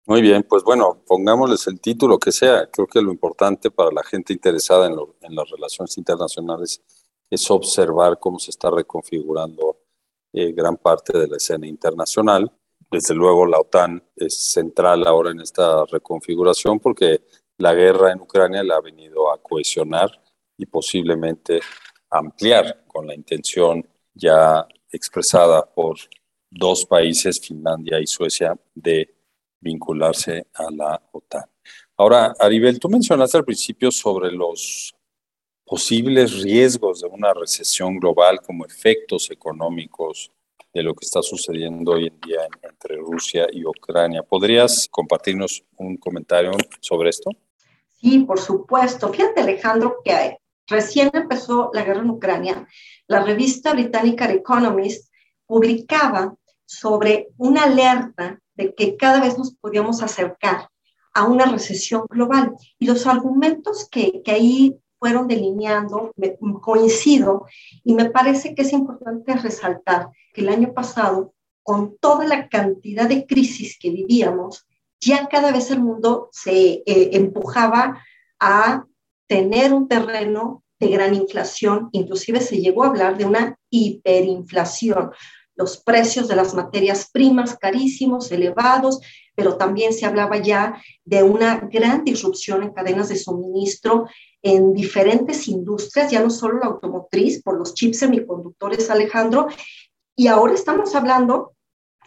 Muy 0.07 0.21
bien, 0.21 0.43
pues 0.47 0.63
bueno, 0.63 1.01
pongámosles 1.07 1.65
el 1.67 1.79
título 1.79 2.19
que 2.19 2.31
sea. 2.31 2.69
Creo 2.69 2.85
que 2.85 3.01
lo 3.01 3.11
importante 3.11 3.71
para 3.71 3.91
la 3.91 4.03
gente 4.03 4.33
interesada 4.33 4.85
en, 4.85 4.93
en 5.21 5.35
las 5.35 5.49
relaciones 5.49 5.97
internacionales 5.97 6.81
es 7.29 7.49
observar 7.49 8.19
cómo 8.19 8.37
se 8.37 8.51
está 8.51 8.69
reconfigurando 8.69 9.77
eh, 10.31 10.51
gran 10.51 10.77
parte 10.77 11.17
de 11.17 11.27
la 11.27 11.37
escena 11.37 11.65
internacional. 11.65 12.51
Desde 12.91 13.15
luego 13.15 13.47
la 13.47 13.59
OTAN 13.59 14.03
es 14.15 14.51
central 14.51 15.07
ahora 15.07 15.31
en 15.31 15.41
esta 15.41 15.85
reconfiguración 15.85 16.79
porque 16.79 17.23
la 17.57 17.73
guerra 17.73 18.11
en 18.11 18.21
Ucrania 18.21 18.63
la 18.63 18.75
ha 18.75 18.81
venido 18.81 19.31
a 19.31 19.41
cohesionar 19.41 20.11
y 20.57 20.65
posiblemente 20.65 21.61
ampliar 22.09 22.83
con 22.87 23.07
la 23.07 23.15
intención 23.15 23.87
ya 24.13 24.67
expresada 24.91 25.65
por 25.65 25.97
dos 26.49 26.85
países, 26.85 27.39
Finlandia 27.39 27.99
y 27.99 28.07
Suecia, 28.07 28.57
de 28.73 29.13
vincularse 29.59 30.47
a 30.53 30.71
la 30.71 31.01
OTAN. 31.11 31.45
Ahora, 31.97 32.35
Aribel, 32.39 32.79
tú 32.79 32.89
mencionaste 32.89 33.37
al 33.37 33.45
principio 33.45 33.91
sobre 33.91 34.31
los 34.31 34.93
posibles 35.65 36.43
riesgos 36.43 37.01
de 37.01 37.07
una 37.07 37.33
recesión 37.33 37.97
global 37.97 38.39
como 38.41 38.65
efectos 38.65 39.31
económicos 39.31 40.31
de 40.73 40.83
lo 40.83 40.93
que 40.93 41.05
está 41.05 41.21
sucediendo 41.21 41.93
hoy 41.93 42.07
en 42.07 42.19
día 42.19 42.47
entre 42.61 42.97
Rusia 42.97 43.47
y 43.51 43.65
Ucrania. 43.65 44.21
¿Podrías 44.21 44.87
compartirnos 44.91 45.63
un 45.77 45.97
comentario 45.97 46.51
sobre 46.81 47.09
esto? 47.09 47.31
Sí, 47.87 48.19
por 48.19 48.39
supuesto. 48.39 49.11
Fíjate, 49.11 49.41
Alejandro, 49.41 50.01
que 50.03 50.37
recién 50.67 51.11
empezó 51.13 51.69
la 51.73 51.83
guerra 51.83 52.01
en 52.01 52.09
Ucrania. 52.09 52.67
La 53.07 53.23
revista 53.23 53.73
británica 53.73 54.27
The 54.27 54.35
Economist 54.35 55.11
publicaba 55.45 56.35
sobre 56.65 57.29
una 57.37 57.63
alerta 57.63 58.39
de 58.55 58.73
que 58.73 58.95
cada 58.97 59.21
vez 59.21 59.37
nos 59.37 59.53
podíamos 59.55 60.01
acercar 60.01 60.69
a 61.13 61.23
una 61.25 61.45
recesión 61.45 62.05
global. 62.09 62.55
Y 62.79 62.87
los 62.87 63.05
argumentos 63.07 63.87
que, 63.89 64.21
que 64.23 64.31
ahí 64.31 64.79
fueron 64.99 65.27
delineando, 65.27 66.11
me, 66.15 66.35
coincido, 66.61 67.45
y 67.83 67.93
me 67.93 68.09
parece 68.09 68.55
que 68.55 68.63
es 68.63 68.73
importante 68.73 69.35
resaltar 69.35 70.09
que 70.33 70.41
el 70.41 70.49
año 70.49 70.73
pasado, 70.73 71.33
con 71.63 71.97
toda 71.97 72.25
la 72.25 72.47
cantidad 72.49 73.07
de 73.07 73.25
crisis 73.25 73.77
que 73.79 73.89
vivíamos, 73.89 74.65
ya 74.99 75.27
cada 75.27 75.51
vez 75.51 75.69
el 75.71 75.81
mundo 75.81 76.29
se 76.31 76.83
eh, 76.85 77.09
empujaba 77.13 78.01
a 78.39 78.85
tener 79.27 79.73
un 79.73 79.87
terreno 79.87 80.63
de 80.79 80.89
gran 80.89 81.13
inflación, 81.13 81.89
inclusive 81.91 82.41
se 82.41 82.59
llegó 82.59 82.83
a 82.83 82.87
hablar 82.87 83.17
de 83.17 83.25
una 83.25 83.57
hiperinflación, 83.69 85.11
los 85.55 85.77
precios 85.77 86.27
de 86.27 86.35
las 86.35 86.53
materias 86.53 87.09
primas 87.11 87.57
carísimos, 87.57 88.31
elevados, 88.31 88.99
pero 89.35 89.57
también 89.57 89.93
se 89.93 90.05
hablaba 90.05 90.37
ya 90.37 90.81
de 91.05 91.23
una 91.23 91.57
gran 91.71 92.03
disrupción 92.03 92.63
en 92.63 92.73
cadenas 92.73 93.09
de 93.09 93.15
suministro 93.15 94.05
en 94.41 94.73
diferentes 94.73 95.47
industrias, 95.47 96.11
ya 96.11 96.21
no 96.21 96.29
solo 96.29 96.59
la 96.59 96.67
automotriz, 96.67 97.41
por 97.41 97.57
los 97.57 97.73
chips 97.73 97.99
semiconductores, 97.99 98.89
Alejandro, 98.89 99.47
y 100.15 100.27
ahora 100.27 100.53
estamos 100.53 100.93
hablando 100.93 101.54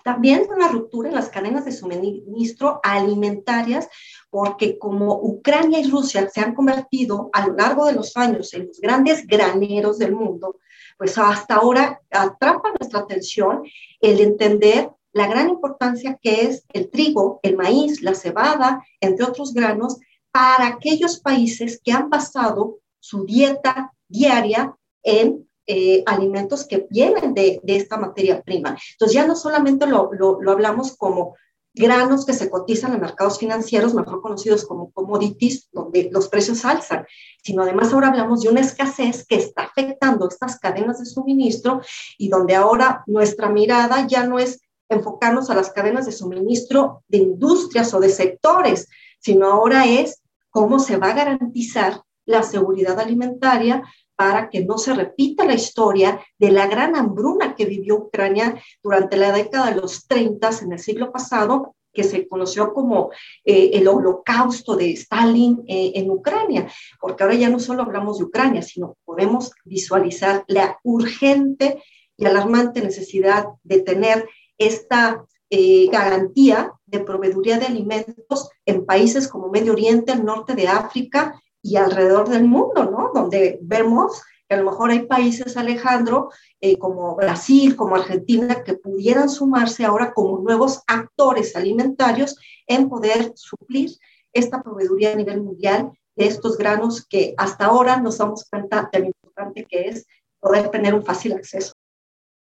también 0.05 0.47
una 0.55 0.69
ruptura 0.69 1.09
en 1.09 1.15
las 1.15 1.29
cadenas 1.29 1.65
de 1.65 1.73
suministro 1.73 2.81
alimentarias, 2.83 3.89
porque 4.31 4.79
como 4.79 5.15
Ucrania 5.15 5.81
y 5.81 5.91
Rusia 5.91 6.29
se 6.29 6.41
han 6.41 6.55
convertido 6.55 7.31
a 7.33 7.47
lo 7.47 7.55
largo 7.55 7.87
de 7.87 7.95
los 7.95 8.17
años 8.17 8.53
en 8.55 8.67
los 8.67 8.81
grandes 8.81 9.27
graneros 9.27 9.99
del 9.99 10.15
mundo, 10.15 10.57
pues 10.97 11.17
hasta 11.17 11.57
ahora 11.57 12.01
atrapa 12.11 12.73
nuestra 12.79 13.01
atención 13.01 13.63
el 14.01 14.21
entender 14.21 14.91
la 15.13 15.27
gran 15.27 15.49
importancia 15.49 16.19
que 16.21 16.43
es 16.43 16.65
el 16.73 16.91
trigo, 16.91 17.41
el 17.43 17.57
maíz, 17.57 18.03
la 18.03 18.15
cebada, 18.15 18.85
entre 19.01 19.25
otros 19.25 19.53
granos, 19.55 19.97
para 20.31 20.67
aquellos 20.67 21.19
países 21.21 21.81
que 21.83 21.93
han 21.93 22.11
basado 22.11 22.79
su 23.01 23.25
dieta 23.25 23.93
diaria 24.09 24.77
en 25.03 25.48
eh, 25.69 26.03
alimentos 26.07 26.67
que 26.67 26.87
vienen 26.91 27.35
de, 27.35 27.61
esta 27.67 27.97
materia 27.97 28.43
prima. 28.43 28.77
Entonces 28.93 29.15
ya 29.15 29.27
no 29.27 29.37
solamente 29.37 29.87
lo, 29.87 30.11
lo 30.13 30.51
hablamos 30.51 30.97
como 30.97 31.35
granos 31.79 32.27
que 32.27 32.33
se 32.33 32.51
cotizan 32.51 32.95
en 32.95 33.01
mercados 33.01 33.39
financieros, 33.39 33.95
mejor 33.95 34.21
conocidos 34.21 34.65
como 34.65 34.91
commodities, 34.91 35.69
donde 35.73 36.11
los 36.13 36.29
precios 36.29 36.65
alzan, 36.65 37.07
sino 37.43 37.63
además 37.63 37.93
ahora 37.93 38.09
hablamos 38.09 38.43
de 38.43 38.49
una 38.49 38.61
escasez 38.61 39.25
que 39.27 39.37
está 39.37 39.63
afectando 39.63 40.29
estas 40.29 40.59
cadenas 40.59 40.99
de 40.99 41.07
suministro 41.07 41.81
y 42.19 42.29
donde 42.29 42.57
ahora 42.57 43.05
nuestra 43.07 43.49
mirada 43.49 44.07
ya 44.07 44.27
no 44.27 44.39
es 44.39 44.61
enfocarnos 44.89 45.51
a 45.51 45.55
las 45.55 45.71
cadenas 45.71 46.07
de 46.07 46.13
suministro 46.13 47.05
de 47.09 47.19
industrias 47.19 47.95
o 47.95 48.01
de 48.01 48.09
sectores, 48.09 48.89
sino 49.21 49.47
ahora 49.47 49.87
es 49.87 50.23
cómo 50.51 50.81
se 50.81 50.97
va 50.97 51.11
a 51.11 51.15
garantizar 51.15 52.03
la 52.25 52.43
seguridad 52.43 52.99
alimentaria 52.99 53.83
para 54.19 54.51
que 54.51 54.65
no 54.65 54.79
se 54.79 54.95
repita 54.95 55.45
la 55.45 55.55
historia 55.55 56.21
de 56.41 56.51
la 56.51 56.67
gran 56.67 56.97
hambruna 56.97 57.55
que 57.55 57.67
vivió 57.67 57.99
Ucrania 57.99 58.61
durante 58.83 59.17
la 59.17 59.31
década 59.31 59.71
de 59.71 59.81
los 59.81 60.09
30 60.09 60.51
en 60.63 60.73
el 60.73 60.81
siglo 60.81 61.13
pasado, 61.13 61.77
que 61.93 62.03
se 62.03 62.27
conoció 62.27 62.75
como 62.75 63.13
eh, 63.45 63.71
el 63.75 63.87
holocausto 63.87 64.75
de 64.75 64.91
Stalin 64.91 65.63
eh, 65.69 65.93
en 65.95 66.11
Ucrania, 66.11 66.69
porque 67.01 67.23
ahora 67.23 67.37
ya 67.37 67.49
no 67.49 67.61
solo 67.61 67.83
hablamos 67.83 68.19
de 68.19 68.25
Ucrania, 68.25 68.61
sino 68.61 68.97
podemos 69.05 69.53
visualizar 69.65 70.45
la 70.49 70.81
urgente 70.83 71.81
y 72.17 72.27
alarmante 72.27 72.83
necesidad 72.83 73.47
de 73.63 73.83
tener 73.83 74.29
esta 74.59 75.25
eh, 75.49 75.87
garantía 75.93 76.73
de 76.87 76.99
proveeduría 76.99 77.59
de 77.59 77.67
alimentos 77.67 78.51
en 78.67 78.85
países 78.85 79.29
como 79.29 79.49
Medio 79.49 79.75
Oriente, 79.75 80.11
el 80.11 80.25
norte 80.25 80.57
de 80.57 80.67
África 80.67 81.41
y 81.63 81.77
alrededor 81.77 82.29
del 82.29 82.45
mundo, 82.45 82.85
¿no? 82.85 83.11
Donde 83.15 83.59
vemos 83.63 84.23
que 84.49 84.55
a 84.55 84.59
lo 84.59 84.71
mejor 84.71 84.91
hay 84.91 85.07
países, 85.07 85.57
Alejandro, 85.57 86.31
eh, 86.61 86.79
como 86.79 87.15
Brasil, 87.17 87.77
como 87.77 87.97
Argentina, 87.97 88.65
que 88.65 88.75
pudieran 88.75 89.29
sumarse 89.29 89.85
ahora 89.85 90.13
como 90.13 90.39
nuevos 90.39 90.83
actores 90.87 91.55
alimentarios 91.55 92.37
en 92.67 92.89
poder 92.89 93.33
suplir 93.35 93.91
esta 94.33 94.63
proveeduría 94.63 95.13
a 95.13 95.17
nivel 95.17 95.43
mundial 95.43 95.93
de 96.17 96.27
estos 96.27 96.57
granos 96.57 97.07
que 97.07 97.35
hasta 97.37 97.67
ahora 97.67 98.01
nos 98.01 98.19
damos 98.19 98.45
cuenta 98.49 98.89
de 98.93 98.99
lo 99.01 99.07
importante 99.07 99.67
que 99.69 99.89
es 99.89 100.07
poder 100.41 100.71
tener 100.71 100.95
un 100.95 101.05
fácil 101.05 101.33
acceso. 101.35 101.73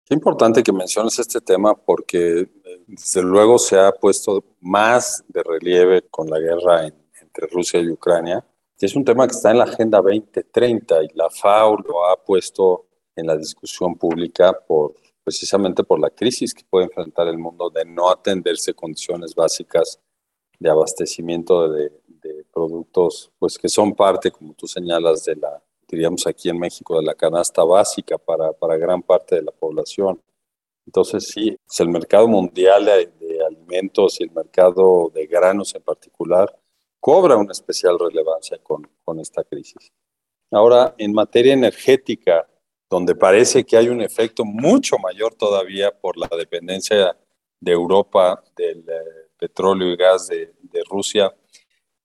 Qué 0.06 0.14
importante 0.14 0.64
que 0.64 0.72
menciones 0.72 1.20
este 1.20 1.42
tema 1.42 1.76
porque 1.76 2.40
eh, 2.40 2.50
desde 2.88 3.22
luego 3.22 3.60
se 3.60 3.78
ha 3.78 3.92
puesto 3.92 4.44
más 4.62 5.24
de 5.28 5.44
relieve 5.44 6.04
con 6.10 6.30
la 6.30 6.40
guerra 6.40 6.86
entre 6.86 7.48
Rusia 7.52 7.82
y 7.82 7.90
Ucrania. 7.90 8.46
Es 8.80 8.96
un 8.96 9.04
tema 9.04 9.26
que 9.26 9.34
está 9.34 9.50
en 9.50 9.58
la 9.58 9.64
Agenda 9.64 10.00
2030 10.02 11.04
y 11.04 11.08
la 11.16 11.32
FAO 11.32 11.78
lo 11.78 12.06
ha 12.06 12.24
puesto 12.24 12.86
en 13.16 13.26
la 13.26 13.36
discusión 13.36 13.96
pública 13.96 14.54
por 14.54 14.94
precisamente 15.24 15.84
por 15.84 16.00
la 16.00 16.12
crisis 16.12 16.54
que 16.54 16.64
puede 16.64 16.86
enfrentar 16.86 17.28
el 17.28 17.38
mundo 17.38 17.70
de 17.70 17.84
no 17.84 18.10
atenderse 18.10 18.74
condiciones 18.74 19.36
básicas 19.36 20.00
de 20.60 20.70
abastecimiento 20.70 21.68
de, 21.70 21.92
de 22.08 22.46
productos, 22.54 23.32
pues 23.40 23.58
que 23.58 23.68
son 23.68 23.94
parte, 23.94 24.32
como 24.32 24.54
tú 24.54 24.68
señalas, 24.68 25.26
de 25.26 25.36
la, 25.36 25.62
diríamos 25.88 26.26
aquí 26.28 26.48
en 26.48 26.60
México, 26.60 26.98
de 26.98 27.06
la 27.06 27.16
canasta 27.16 27.64
básica 27.64 28.18
para, 28.18 28.54
para 28.54 28.78
gran 28.78 29.02
parte 29.02 29.36
de 29.36 29.42
la 29.42 29.52
población. 29.52 30.22
Entonces, 30.86 31.28
sí, 31.28 31.58
es 31.70 31.80
el 31.80 31.90
mercado 31.90 32.28
mundial 32.28 32.86
de, 32.86 33.08
de, 33.20 33.44
alimentos 33.44 34.22
y 34.22 34.24
el 34.24 34.32
mercado 34.32 35.12
de 35.14 35.26
granos 35.26 35.76
en 35.76 35.82
particular 35.82 36.56
cobra 37.00 37.38
una 37.38 37.52
especial 37.52 37.98
relevancia 38.00 38.58
con, 38.60 38.88
con 39.04 39.20
esta 39.20 39.44
crisis. 39.44 39.92
Ahora, 40.52 40.96
en 40.98 41.14
materia 41.14 41.54
energética, 41.54 42.48
donde 42.90 43.16
parece 43.16 43.64
que 43.66 43.78
hay 43.78 43.90
un 43.90 44.02
efecto 44.02 44.46
mucho 44.46 44.98
mayor 44.98 45.36
todavía 45.36 45.92
por 45.92 46.18
la 46.18 46.30
dependencia 46.38 47.18
de 47.60 47.72
Europa 47.72 48.42
del 48.56 48.80
eh, 48.80 49.30
petróleo 49.38 49.92
y 49.92 49.98
gas 49.98 50.28
de, 50.28 50.54
de 50.62 50.84
Rusia, 50.90 51.34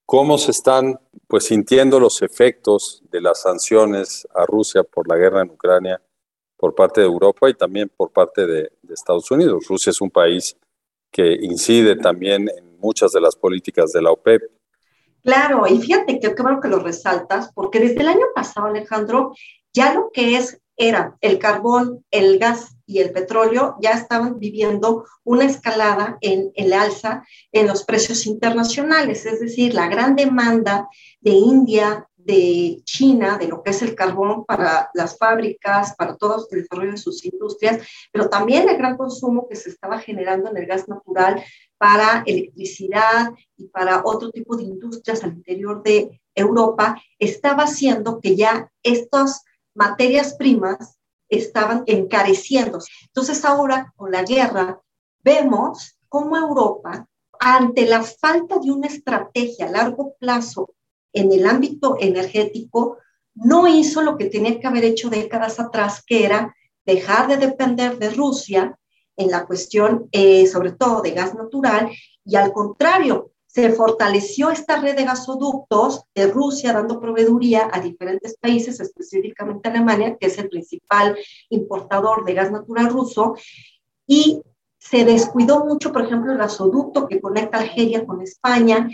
cómo 0.07 0.39
se 0.39 0.51
están 0.51 0.99
pues 1.29 1.47
sintiendo 1.47 2.01
los 2.01 2.21
efectos 2.23 3.03
de 3.11 3.21
las 3.21 3.43
sanciones 3.43 4.27
a 4.35 4.45
Rusia 4.45 4.83
por 4.83 5.09
la 5.09 5.17
guerra 5.17 5.43
en 5.43 5.51
Ucrania 5.51 6.03
por 6.57 6.75
parte 6.75 7.01
de 7.01 7.07
Europa 7.07 7.49
y 7.49 7.55
también 7.55 7.89
por 7.89 8.13
parte 8.13 8.47
de, 8.47 8.73
de, 8.83 8.95
Estados 8.95 9.31
Unidos. 9.31 9.67
Rusia 9.69 9.91
es 9.91 10.01
un 10.01 10.11
país 10.11 10.57
que 11.11 11.33
incide 11.41 11.97
también 11.97 12.49
en 12.49 12.79
muchas 12.79 13.13
de 13.13 13.21
las 13.21 13.35
políticas 13.37 13.93
de 13.93 14.03
la 14.03 14.13
OPEP. 14.13 14.43
Claro, 15.23 15.67
y 15.69 15.79
fíjate 15.81 16.19
que 16.19 16.29
bueno 16.31 16.61
que 16.61 16.69
lo 16.69 16.81
resaltas, 16.81 17.53
porque 17.55 17.79
desde 17.79 18.01
el 18.01 18.09
año 18.09 18.27
pasado, 18.35 18.67
Alejandro, 18.67 19.33
ya 19.73 19.95
lo 19.95 20.11
que 20.13 20.37
es 20.37 20.61
era 20.77 21.17
el 21.21 21.39
carbón, 21.39 22.05
el 22.11 22.39
gas 22.39 22.75
y 22.87 22.99
el 22.99 23.13
petróleo 23.13 23.77
ya 23.81 23.93
estaban 23.93 24.39
viviendo 24.39 25.05
una 25.23 25.45
escalada 25.45 26.19
en 26.21 26.51
el 26.55 26.73
alza 26.73 27.25
en 27.53 27.69
los 27.69 27.85
precios 27.85 28.27
internacionales, 28.27 29.25
es 29.27 29.41
decir, 29.41 29.75
la 29.75 29.89
gran 29.89 30.17
demanda 30.17 30.89
de 31.21 31.31
India, 31.31 32.09
de 32.17 32.81
China, 32.85 33.39
de 33.39 33.49
lo 33.49 33.63
que 33.63 33.71
es 33.71 33.83
el 33.83 33.95
carbón 33.95 34.45
para 34.45 34.91
las 34.95 35.19
fábricas, 35.19 35.95
para 35.97 36.17
todo 36.17 36.47
el 36.51 36.63
desarrollo 36.63 36.93
de 36.93 36.97
sus 36.97 37.25
industrias, 37.25 37.87
pero 38.13 38.29
también 38.29 38.69
el 38.69 38.77
gran 38.77 38.97
consumo 38.97 39.49
que 39.49 39.57
se 39.57 39.71
estaba 39.71 39.99
generando 39.99 40.51
en 40.51 40.57
el 40.57 40.67
gas 40.67 40.89
natural 40.89 41.43
para 41.83 42.23
electricidad 42.27 43.33
y 43.57 43.67
para 43.67 44.03
otro 44.05 44.31
tipo 44.31 44.57
de 44.57 44.63
industrias 44.63 45.25
al 45.25 45.33
interior 45.33 45.83
de 45.83 46.23
Europa, 46.33 47.03
estaba 47.19 47.65
haciendo 47.65 48.21
que 48.21 48.37
ya 48.37 48.71
estos 48.85 49.41
materias 49.75 50.35
primas 50.35 51.01
estaban 51.29 51.83
encareciendo. 51.87 52.79
Entonces 53.07 53.45
ahora 53.45 53.93
con 53.97 54.13
la 54.13 54.23
guerra 54.23 54.81
vemos 55.25 55.99
cómo 56.09 56.37
Europa, 56.37 57.09
ante 57.41 57.85
la 57.85 58.05
falta 58.05 58.61
de 58.61 58.71
una 58.71 58.87
estrategia 58.87 59.67
a 59.67 59.73
largo 59.73 60.15
plazo 60.21 60.73
en 61.13 61.33
el 61.33 61.45
ámbito 61.45 61.97
energético, 61.99 62.99
no 63.35 63.67
hizo 63.67 64.03
lo 64.03 64.17
que 64.17 64.27
tenía 64.27 64.61
que 64.61 64.69
haber 64.69 64.85
hecho 64.85 65.11
décadas 65.11 65.59
atrás, 65.59 66.01
que 66.07 66.25
era 66.27 66.55
dejar 66.87 67.27
de 67.27 67.39
depender 67.39 67.99
de 67.99 68.11
Rusia 68.11 68.79
en 69.17 69.31
la 69.31 69.47
cuestión, 69.47 70.09
eh, 70.13 70.47
sobre 70.47 70.73
todo 70.73 71.03
de 71.03 71.13
gas 71.13 71.35
natural, 71.35 71.91
y 72.25 72.37
al 72.37 72.53
contrario, 72.53 73.33
se 73.47 73.71
fortaleció 73.71 74.51
esta 74.51 74.81
red 74.81 74.97
de 74.97 75.05
gasoductos 75.05 76.05
de 76.15 76.27
Rusia 76.27 76.73
dando 76.73 76.99
proveeduría 76.99 77.69
a 77.71 77.81
diferentes 77.81 78.39
países, 78.39 78.81
específicamente 78.81 79.69
Alemania, 79.69 80.17
que 80.19 80.29
es 80.29 80.39
el 80.39 80.49
principal 80.49 81.19
importador 81.51 82.25
de 82.25 82.33
gas 82.33 82.51
natural 82.51 82.89
ruso, 82.89 83.35
y 84.07 84.41
se 84.79 85.05
descuidó 85.05 85.67
mucho, 85.67 85.93
por 85.93 86.03
ejemplo, 86.03 86.33
el 86.33 86.39
gasoducto 86.39 87.07
que 87.07 87.21
conecta 87.21 87.59
Algeria 87.59 88.07
con 88.07 88.23
España. 88.23 88.89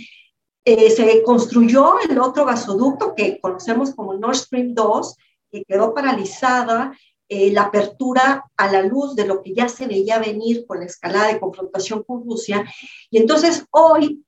Eh, 0.64 0.90
se 0.90 1.22
construyó 1.22 2.00
el 2.00 2.18
otro 2.18 2.44
gasoducto 2.44 3.14
que 3.14 3.40
conocemos 3.40 3.94
como 3.94 4.14
Nord 4.14 4.36
Stream 4.36 4.74
2, 4.74 5.16
que 5.50 5.64
quedó 5.64 5.94
paralizada 5.94 6.92
eh, 7.28 7.52
la 7.52 7.62
apertura 7.62 8.44
a 8.56 8.72
la 8.72 8.82
luz 8.82 9.14
de 9.14 9.26
lo 9.26 9.42
que 9.42 9.54
ya 9.54 9.68
se 9.68 9.86
veía 9.86 10.18
venir 10.18 10.66
con 10.66 10.80
la 10.80 10.86
escalada 10.86 11.28
de 11.28 11.40
confrontación 11.40 12.02
con 12.02 12.24
Rusia. 12.24 12.64
Y 13.10 13.18
entonces 13.18 13.66
hoy 13.70 14.24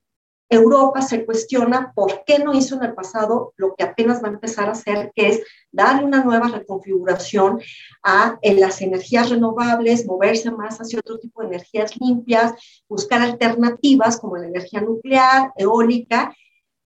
Europa 0.51 1.01
se 1.01 1.25
cuestiona 1.25 1.93
por 1.95 2.25
qué 2.25 2.41
no 2.41 2.53
hizo 2.53 2.75
en 2.75 2.83
el 2.83 2.95
pasado 2.95 3.55
lo 3.57 3.77
que 3.77 3.85
apenas 3.85 4.21
va 4.23 4.29
a 4.29 4.33
empezar 4.33 4.69
a 4.69 4.73
hacer, 4.73 5.13
que 5.15 5.29
es 5.29 5.43
darle 5.71 6.05
una 6.05 6.25
nueva 6.25 6.49
reconfiguración 6.49 7.61
a 8.03 8.37
las 8.43 8.81
energías 8.83 9.31
renovables, 9.31 10.07
moverse 10.07 10.51
más 10.51 10.79
hacia 10.79 10.99
otro 10.99 11.21
tipo 11.21 11.41
de 11.41 11.49
energías 11.49 11.97
limpias, 12.01 12.55
buscar 12.89 13.23
alternativas 13.23 14.19
como 14.19 14.39
la 14.39 14.49
energía 14.49 14.81
nuclear, 14.81 15.53
eólica, 15.57 16.35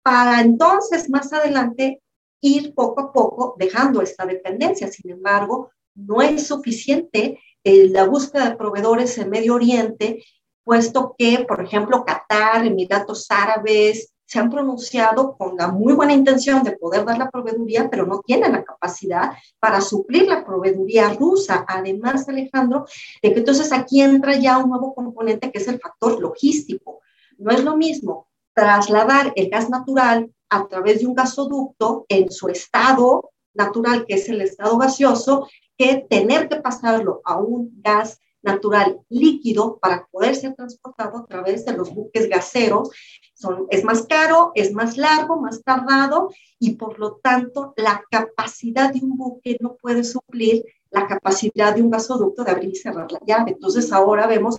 para 0.02 0.40
entonces 0.40 1.08
más 1.08 1.32
adelante 1.32 2.02
ir 2.40 2.74
poco 2.74 3.00
a 3.00 3.12
poco 3.12 3.54
dejando 3.56 4.02
esta 4.02 4.26
dependencia. 4.26 4.88
Sin 4.88 5.08
embargo, 5.12 5.70
no 5.94 6.22
es 6.22 6.46
suficiente 6.46 7.38
eh, 7.64 7.88
la 7.88 8.04
búsqueda 8.04 8.50
de 8.50 8.56
proveedores 8.56 9.16
en 9.18 9.30
Medio 9.30 9.54
Oriente 9.54 10.22
puesto 10.64 11.14
que, 11.18 11.44
por 11.46 11.62
ejemplo, 11.62 12.04
Qatar, 12.04 12.66
Emiratos 12.66 13.26
Árabes, 13.30 14.12
se 14.24 14.38
han 14.38 14.48
pronunciado 14.48 15.36
con 15.36 15.56
la 15.56 15.68
muy 15.68 15.92
buena 15.92 16.14
intención 16.14 16.62
de 16.62 16.76
poder 16.78 17.04
dar 17.04 17.18
la 17.18 17.30
proveeduría, 17.30 17.90
pero 17.90 18.06
no 18.06 18.20
tienen 18.20 18.52
la 18.52 18.64
capacidad 18.64 19.32
para 19.58 19.82
suplir 19.82 20.26
la 20.26 20.44
proveeduría 20.44 21.12
rusa. 21.12 21.66
Además, 21.68 22.26
Alejandro, 22.28 22.86
de 23.22 23.32
que 23.32 23.40
entonces 23.40 23.72
aquí 23.72 24.00
entra 24.00 24.34
ya 24.38 24.56
un 24.56 24.70
nuevo 24.70 24.94
componente 24.94 25.50
que 25.50 25.58
es 25.58 25.68
el 25.68 25.78
factor 25.78 26.18
logístico. 26.18 27.00
No 27.36 27.50
es 27.50 27.62
lo 27.62 27.76
mismo 27.76 28.28
trasladar 28.54 29.32
el 29.36 29.50
gas 29.50 29.68
natural 29.68 30.32
a 30.48 30.66
través 30.66 31.00
de 31.00 31.06
un 31.06 31.14
gasoducto 31.14 32.06
en 32.08 32.30
su 32.30 32.48
estado 32.48 33.32
natural, 33.52 34.06
que 34.06 34.14
es 34.14 34.28
el 34.30 34.40
estado 34.40 34.78
gaseoso, 34.78 35.46
que 35.82 36.06
tener 36.08 36.48
que 36.48 36.56
pasarlo 36.56 37.20
a 37.24 37.36
un 37.36 37.72
gas 37.82 38.20
natural 38.42 39.00
líquido 39.08 39.78
para 39.78 40.06
poder 40.10 40.34
ser 40.34 40.54
transportado 40.54 41.18
a 41.18 41.26
través 41.26 41.64
de 41.64 41.72
los 41.72 41.94
buques 41.94 42.28
gaseros. 42.28 42.90
Son, 43.34 43.66
es 43.70 43.84
más 43.84 44.02
caro, 44.02 44.52
es 44.54 44.72
más 44.72 44.96
largo, 44.96 45.40
más 45.40 45.62
tardado 45.62 46.30
y 46.58 46.74
por 46.74 46.98
lo 46.98 47.16
tanto 47.16 47.72
la 47.76 48.04
capacidad 48.10 48.92
de 48.92 49.00
un 49.00 49.16
buque 49.16 49.56
no 49.60 49.76
puede 49.76 50.04
suplir 50.04 50.64
la 50.90 51.06
capacidad 51.06 51.74
de 51.74 51.82
un 51.82 51.90
gasoducto 51.90 52.44
de 52.44 52.50
abrir 52.50 52.70
y 52.70 52.76
cerrar 52.76 53.10
la 53.10 53.20
llave. 53.26 53.52
Entonces 53.52 53.92
ahora 53.92 54.26
vemos 54.26 54.58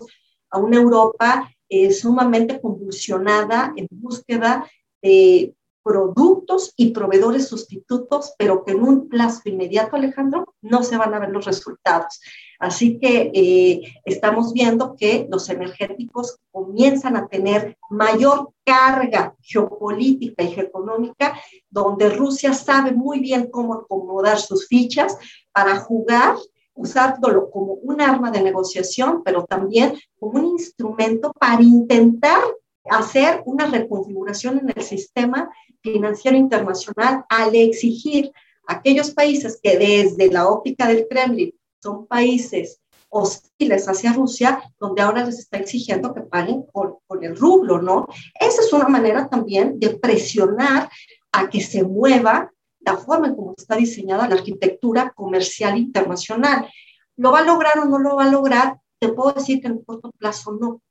a 0.50 0.60
una 0.60 0.78
Europa 0.78 1.50
eh, 1.70 1.92
sumamente 1.92 2.60
convulsionada 2.60 3.74
en 3.76 3.88
búsqueda 3.92 4.70
de 5.02 5.54
productos 5.84 6.74
y 6.78 6.92
proveedores 6.92 7.48
sustitutos, 7.48 8.34
pero 8.38 8.64
que 8.64 8.72
en 8.72 8.84
un 8.84 9.10
plazo 9.10 9.42
inmediato, 9.46 9.96
Alejandro, 9.96 10.56
no 10.62 10.84
se 10.84 10.98
van 10.98 11.14
a 11.14 11.20
ver 11.20 11.30
los 11.30 11.46
resultados. 11.46 12.22
Así 12.60 12.98
que 12.98 13.32
eh, 13.34 13.82
estamos 14.06 14.54
viendo 14.54 14.96
que 14.96 15.28
los 15.30 15.50
energéticos 15.50 16.38
comienzan 16.52 17.18
a 17.18 17.28
tener 17.28 17.78
mayor 17.90 18.52
carga 18.64 19.36
geopolítica 19.42 20.44
y 20.44 20.60
económica, 20.60 21.38
donde 21.70 22.10
Rusia 22.10 22.54
sabe 22.54 22.94
muy 22.94 23.20
bien 23.20 23.50
cómo 23.52 23.74
acomodar 23.74 24.40
sus 24.40 24.68
fichas 24.68 25.18
para 25.52 25.76
jugar 25.76 26.38
usándolo 26.76 27.52
como 27.52 27.74
un 27.74 28.02
arma 28.02 28.32
de 28.32 28.42
negociación, 28.42 29.22
pero 29.24 29.46
también 29.46 29.94
como 30.20 30.40
un 30.40 30.46
instrumento 30.46 31.32
para 31.34 31.62
intentar 31.62 32.42
hacer 32.90 33.44
una 33.46 33.68
reconfiguración 33.68 34.60
en 34.60 34.74
el 34.76 34.84
sistema 34.84 35.50
financiero 35.82 36.38
internacional 36.38 37.26
al 37.30 37.56
exigir 37.56 38.32
a 38.68 38.76
aquellos 38.76 39.12
países 39.12 39.60
que 39.62 39.78
desde 39.78 40.32
la 40.32 40.48
óptica 40.48 40.88
del 40.88 41.08
Kremlin 41.08 41.54
son 41.82 42.08
países 42.08 42.80
hostiles 43.10 43.88
hacia 43.88 44.14
Rusia, 44.14 44.62
donde 44.80 45.02
ahora 45.02 45.24
les 45.24 45.40
está 45.40 45.58
exigiendo 45.58 46.14
que 46.14 46.22
paguen 46.22 46.64
con, 46.72 46.98
el 47.22 47.38
rublo, 47.38 47.80
¿no? 47.80 48.08
Esa 48.40 48.62
es 48.62 48.74
una 48.74 48.88
manera 48.88 49.30
también 49.30 49.80
de 49.80 49.92
presionar 49.92 50.90
a 51.32 51.48
que 51.48 51.62
se 51.62 51.84
mueva 51.84 52.52
la 52.80 52.98
forma 52.98 53.28
en 53.28 53.36
cómo 53.36 53.54
está 53.56 53.76
diseñada 53.76 54.28
la 54.28 54.36
arquitectura 54.36 55.14
comercial 55.16 55.78
internacional. 55.78 56.68
¿Lo 57.16 57.32
va 57.32 57.40
a 57.40 57.44
lograr 57.44 57.78
o 57.80 57.86
no 57.86 58.00
lo 58.00 58.16
va 58.16 58.26
a 58.26 58.32
lograr? 58.32 58.80
Te 59.00 59.10
puedo 59.10 59.32
decir 59.32 59.62
que 59.62 59.68
en 59.68 59.84
corto 59.84 60.12
plazo 60.18 60.58
no, 60.60 60.82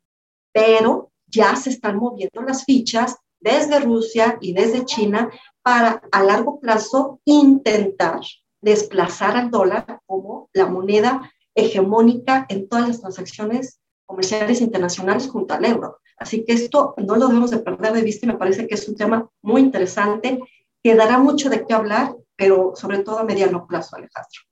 pero 0.52 1.11
ya 1.32 1.56
se 1.56 1.70
están 1.70 1.96
moviendo 1.96 2.42
las 2.42 2.64
fichas 2.64 3.16
desde 3.40 3.80
Rusia 3.80 4.38
y 4.40 4.52
desde 4.52 4.84
China 4.84 5.30
para 5.62 6.02
a 6.12 6.22
largo 6.22 6.60
plazo 6.60 7.20
intentar 7.24 8.20
desplazar 8.60 9.36
al 9.36 9.50
dólar 9.50 10.00
como 10.06 10.48
la 10.52 10.66
moneda 10.66 11.32
hegemónica 11.54 12.46
en 12.48 12.68
todas 12.68 12.88
las 12.88 13.00
transacciones 13.00 13.80
comerciales 14.06 14.60
internacionales 14.60 15.28
junto 15.28 15.54
al 15.54 15.64
euro. 15.64 15.98
Así 16.18 16.44
que 16.44 16.52
esto 16.52 16.94
no 16.98 17.16
lo 17.16 17.26
debemos 17.28 17.50
de 17.50 17.58
perder 17.58 17.92
de 17.94 18.02
vista 18.02 18.26
y 18.26 18.28
me 18.28 18.38
parece 18.38 18.68
que 18.68 18.74
es 18.74 18.88
un 18.88 18.94
tema 18.94 19.28
muy 19.42 19.60
interesante 19.60 20.40
que 20.82 20.94
dará 20.94 21.18
mucho 21.18 21.50
de 21.50 21.64
qué 21.66 21.74
hablar, 21.74 22.14
pero 22.36 22.72
sobre 22.76 23.00
todo 23.00 23.18
a 23.18 23.24
mediano 23.24 23.66
plazo, 23.66 23.96
Alejandro. 23.96 24.51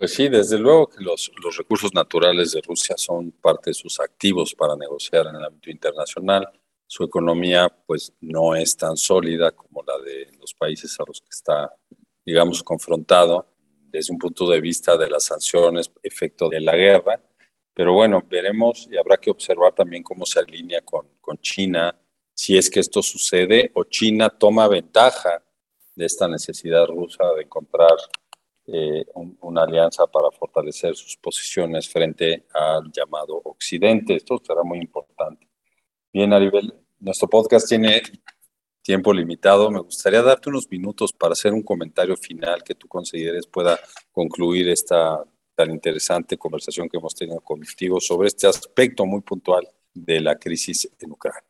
Pues 0.00 0.14
sí, 0.14 0.30
desde 0.30 0.58
luego 0.58 0.88
que 0.88 1.04
los, 1.04 1.30
los 1.44 1.58
recursos 1.58 1.92
naturales 1.92 2.52
de 2.52 2.62
Rusia 2.62 2.96
son 2.96 3.32
parte 3.32 3.68
de 3.68 3.74
sus 3.74 4.00
activos 4.00 4.54
para 4.54 4.74
negociar 4.74 5.26
en 5.26 5.36
el 5.36 5.44
ámbito 5.44 5.70
internacional. 5.70 6.48
Su 6.86 7.04
economía 7.04 7.68
pues 7.86 8.10
no 8.22 8.54
es 8.54 8.74
tan 8.74 8.96
sólida 8.96 9.52
como 9.52 9.82
la 9.82 9.98
de 9.98 10.30
los 10.40 10.54
países 10.54 10.98
a 10.98 11.04
los 11.06 11.20
que 11.20 11.28
está, 11.28 11.70
digamos, 12.24 12.62
confrontado 12.62 13.46
desde 13.92 14.14
un 14.14 14.18
punto 14.18 14.48
de 14.48 14.62
vista 14.62 14.96
de 14.96 15.10
las 15.10 15.24
sanciones, 15.24 15.90
efecto 16.02 16.48
de 16.48 16.62
la 16.62 16.76
guerra. 16.76 17.22
Pero 17.74 17.92
bueno, 17.92 18.24
veremos 18.26 18.88
y 18.90 18.96
habrá 18.96 19.18
que 19.18 19.30
observar 19.30 19.74
también 19.74 20.02
cómo 20.02 20.24
se 20.24 20.38
alinea 20.38 20.80
con, 20.80 21.08
con 21.20 21.36
China, 21.42 21.94
si 22.32 22.56
es 22.56 22.70
que 22.70 22.80
esto 22.80 23.02
sucede 23.02 23.70
o 23.74 23.84
China 23.84 24.30
toma 24.30 24.66
ventaja 24.66 25.44
de 25.94 26.06
esta 26.06 26.26
necesidad 26.26 26.86
rusa 26.86 27.22
de 27.36 27.42
encontrar 27.42 27.98
eh, 28.72 29.04
una 29.40 29.62
alianza 29.62 30.06
para 30.06 30.30
fortalecer 30.30 30.94
sus 30.94 31.16
posiciones 31.16 31.88
frente 31.88 32.46
al 32.52 32.90
llamado 32.92 33.40
Occidente. 33.44 34.16
Esto 34.16 34.40
será 34.44 34.62
muy 34.62 34.78
importante. 34.78 35.48
Bien, 36.12 36.32
Aribel, 36.32 36.72
nuestro 36.98 37.28
podcast 37.28 37.68
tiene 37.68 38.02
tiempo 38.82 39.12
limitado. 39.12 39.70
Me 39.70 39.80
gustaría 39.80 40.22
darte 40.22 40.48
unos 40.48 40.70
minutos 40.70 41.12
para 41.12 41.32
hacer 41.32 41.52
un 41.52 41.62
comentario 41.62 42.16
final 42.16 42.62
que 42.62 42.74
tú 42.74 42.88
consideres 42.88 43.46
pueda 43.46 43.78
concluir 44.12 44.68
esta 44.68 45.24
tan 45.54 45.70
interesante 45.70 46.38
conversación 46.38 46.88
que 46.88 46.96
hemos 46.96 47.14
tenido 47.14 47.40
contigo 47.40 48.00
sobre 48.00 48.28
este 48.28 48.46
aspecto 48.46 49.04
muy 49.04 49.20
puntual 49.20 49.68
de 49.92 50.20
la 50.20 50.36
crisis 50.36 50.90
en 50.98 51.12
Ucrania. 51.12 51.49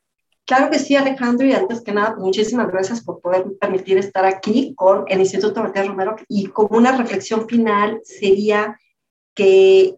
Claro 0.50 0.68
que 0.68 0.80
sí, 0.80 0.96
Alejandro, 0.96 1.46
y 1.46 1.52
antes 1.52 1.80
que 1.80 1.92
nada, 1.92 2.16
muchísimas 2.18 2.66
gracias 2.72 3.04
por 3.04 3.20
poder 3.20 3.44
permitir 3.60 3.98
estar 3.98 4.24
aquí 4.24 4.74
con 4.74 5.04
el 5.06 5.20
Instituto 5.20 5.62
Matías 5.62 5.86
Romero. 5.86 6.16
Y 6.26 6.48
como 6.48 6.76
una 6.76 6.90
reflexión 6.96 7.48
final 7.48 8.00
sería 8.02 8.76
que 9.36 9.94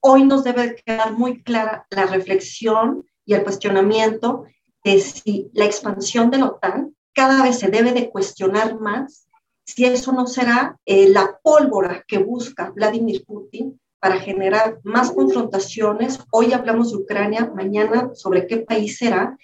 hoy 0.00 0.24
nos 0.24 0.44
debe 0.44 0.76
quedar 0.84 1.14
muy 1.14 1.42
clara 1.42 1.86
la 1.88 2.04
reflexión 2.04 3.06
y 3.24 3.32
el 3.32 3.44
cuestionamiento 3.44 4.44
de 4.84 5.00
si 5.00 5.48
la 5.54 5.64
expansión 5.64 6.30
de 6.30 6.36
la 6.36 6.48
OTAN 6.48 6.94
cada 7.14 7.42
vez 7.42 7.58
se 7.58 7.70
debe 7.70 7.92
de 7.92 8.10
cuestionar 8.10 8.78
más, 8.78 9.26
si 9.64 9.86
eso 9.86 10.12
no 10.12 10.26
será 10.26 10.78
eh, 10.84 11.08
la 11.08 11.40
pólvora 11.42 12.04
que 12.06 12.18
busca 12.18 12.72
Vladimir 12.76 13.24
Putin 13.24 13.80
para 14.00 14.20
generar 14.20 14.78
más 14.84 15.10
confrontaciones. 15.10 16.20
Hoy 16.30 16.52
hablamos 16.52 16.92
de 16.92 16.98
Ucrania, 16.98 17.50
mañana 17.54 18.10
sobre 18.14 18.46
qué 18.46 18.58
país 18.58 18.98
será. 18.98 19.36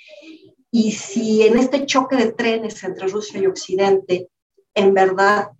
Y 0.77 0.91
si 0.91 1.45
en 1.45 1.57
este 1.57 1.87
choque 1.87 2.17
de 2.17 2.33
trenes 2.33 2.83
entre 2.83 3.07
Rusia 3.07 3.39
y 3.39 3.47
Occidente, 3.47 4.29
en 4.75 4.93
verdad 4.93 5.53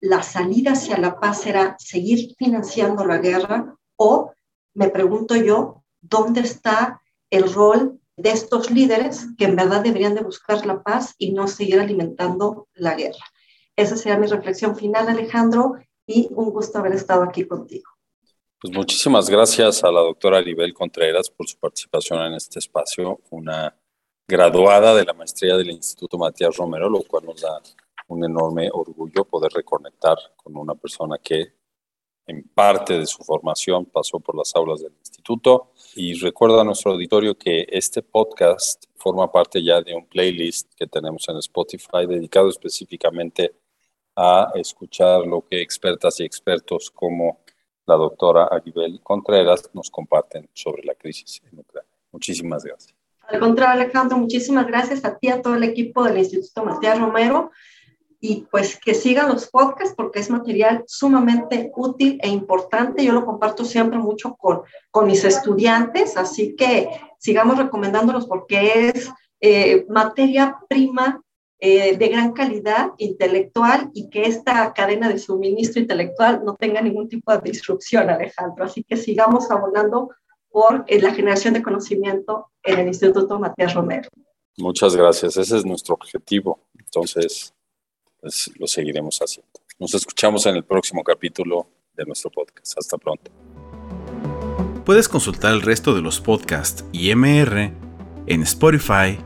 la 0.00 0.22
salida 0.22 0.74
hacia 0.74 0.98
la 0.98 1.18
paz 1.18 1.40
será 1.40 1.74
seguir 1.80 2.36
financiando 2.38 3.04
la 3.04 3.18
guerra 3.18 3.74
o, 3.96 4.30
me 4.74 4.88
pregunto 4.88 5.34
yo, 5.34 5.82
¿dónde 6.00 6.42
está 6.42 7.02
el 7.28 7.52
rol 7.52 7.98
de 8.16 8.30
estos 8.30 8.70
líderes 8.70 9.26
que 9.36 9.46
en 9.46 9.56
verdad 9.56 9.82
deberían 9.82 10.14
de 10.14 10.22
buscar 10.22 10.64
la 10.64 10.80
paz 10.80 11.16
y 11.18 11.32
no 11.32 11.48
seguir 11.48 11.80
alimentando 11.80 12.68
la 12.74 12.94
guerra? 12.94 13.24
Esa 13.74 13.96
sería 13.96 14.16
mi 14.16 14.28
reflexión 14.28 14.76
final, 14.76 15.08
Alejandro, 15.08 15.72
y 16.06 16.28
un 16.30 16.50
gusto 16.50 16.78
haber 16.78 16.92
estado 16.92 17.24
aquí 17.24 17.48
contigo. 17.48 17.90
Pues 18.60 18.72
muchísimas 18.72 19.28
gracias 19.28 19.82
a 19.82 19.90
la 19.90 20.02
doctora 20.02 20.38
Aribel 20.38 20.72
Contreras 20.72 21.28
por 21.30 21.48
su 21.48 21.58
participación 21.58 22.22
en 22.22 22.34
este 22.34 22.60
espacio, 22.60 23.18
una 23.30 23.76
graduada 24.32 24.94
de 24.94 25.04
la 25.04 25.12
maestría 25.12 25.58
del 25.58 25.72
Instituto 25.72 26.16
Matías 26.16 26.56
Romero, 26.56 26.88
lo 26.88 27.02
cual 27.02 27.26
nos 27.26 27.42
da 27.42 27.60
un 28.08 28.24
enorme 28.24 28.70
orgullo 28.72 29.26
poder 29.26 29.52
reconectar 29.52 30.16
con 30.36 30.56
una 30.56 30.74
persona 30.74 31.18
que 31.18 31.52
en 32.26 32.42
parte 32.48 32.98
de 32.98 33.04
su 33.04 33.22
formación 33.22 33.84
pasó 33.84 34.20
por 34.20 34.34
las 34.34 34.56
aulas 34.56 34.80
del 34.80 34.94
instituto. 34.98 35.74
Y 35.96 36.14
recuerda 36.14 36.62
a 36.62 36.64
nuestro 36.64 36.92
auditorio 36.92 37.36
que 37.36 37.66
este 37.68 38.00
podcast 38.00 38.84
forma 38.96 39.30
parte 39.30 39.62
ya 39.62 39.82
de 39.82 39.94
un 39.94 40.06
playlist 40.06 40.72
que 40.76 40.86
tenemos 40.86 41.28
en 41.28 41.36
Spotify 41.36 42.06
dedicado 42.08 42.48
específicamente 42.48 43.54
a 44.16 44.50
escuchar 44.54 45.26
lo 45.26 45.46
que 45.46 45.60
expertas 45.60 46.20
y 46.20 46.24
expertos 46.24 46.90
como 46.90 47.40
la 47.84 47.96
doctora 47.96 48.44
Aribel 48.44 48.98
Contreras 49.02 49.68
nos 49.74 49.90
comparten 49.90 50.48
sobre 50.54 50.84
la 50.84 50.94
crisis 50.94 51.42
en 51.52 51.58
Ucrania. 51.58 51.92
Muchísimas 52.10 52.64
gracias. 52.64 53.01
Al 53.28 53.40
contrario, 53.40 53.80
Alejandro, 53.80 54.18
muchísimas 54.18 54.66
gracias 54.66 55.04
a 55.04 55.16
ti, 55.16 55.28
a 55.28 55.40
todo 55.40 55.54
el 55.54 55.64
equipo 55.64 56.04
del 56.04 56.18
Instituto 56.18 56.64
Matías 56.64 56.98
Romero. 56.98 57.50
Y 58.20 58.46
pues 58.52 58.78
que 58.78 58.94
sigan 58.94 59.28
los 59.28 59.48
podcasts 59.48 59.94
porque 59.96 60.20
es 60.20 60.30
material 60.30 60.84
sumamente 60.86 61.72
útil 61.74 62.20
e 62.22 62.28
importante. 62.28 63.04
Yo 63.04 63.12
lo 63.12 63.24
comparto 63.24 63.64
siempre 63.64 63.98
mucho 63.98 64.36
con, 64.36 64.62
con 64.92 65.08
mis 65.08 65.24
estudiantes, 65.24 66.16
así 66.16 66.54
que 66.54 66.88
sigamos 67.18 67.58
recomendándolos 67.58 68.28
porque 68.28 68.90
es 68.94 69.10
eh, 69.40 69.84
materia 69.88 70.56
prima 70.68 71.20
eh, 71.58 71.96
de 71.96 72.08
gran 72.08 72.32
calidad 72.32 72.92
intelectual 72.98 73.90
y 73.92 74.08
que 74.08 74.22
esta 74.22 74.72
cadena 74.72 75.08
de 75.08 75.18
suministro 75.18 75.80
intelectual 75.80 76.44
no 76.44 76.54
tenga 76.54 76.80
ningún 76.80 77.08
tipo 77.08 77.32
de 77.32 77.40
disrupción, 77.50 78.08
Alejandro. 78.08 78.64
Así 78.64 78.84
que 78.84 78.96
sigamos 78.96 79.50
abonando 79.50 80.10
por 80.48 80.84
eh, 80.86 81.00
la 81.00 81.12
generación 81.12 81.54
de 81.54 81.62
conocimiento 81.62 82.51
en 82.64 82.78
el 82.78 82.88
Instituto 82.88 83.38
Matías 83.38 83.74
Romero. 83.74 84.08
Muchas 84.58 84.94
gracias, 84.94 85.36
ese 85.36 85.56
es 85.56 85.64
nuestro 85.64 85.94
objetivo. 85.94 86.60
Entonces, 86.78 87.54
pues, 88.20 88.50
lo 88.58 88.66
seguiremos 88.66 89.18
haciendo. 89.18 89.50
Nos 89.78 89.94
escuchamos 89.94 90.46
en 90.46 90.56
el 90.56 90.64
próximo 90.64 91.02
capítulo 91.02 91.66
de 91.96 92.04
nuestro 92.04 92.30
podcast. 92.30 92.78
Hasta 92.78 92.98
pronto. 92.98 93.30
Puedes 94.84 95.08
consultar 95.08 95.54
el 95.54 95.62
resto 95.62 95.94
de 95.94 96.02
los 96.02 96.20
podcasts 96.20 96.84
y 96.92 97.14
MR 97.14 97.72
en 98.26 98.42
Spotify, 98.42 99.18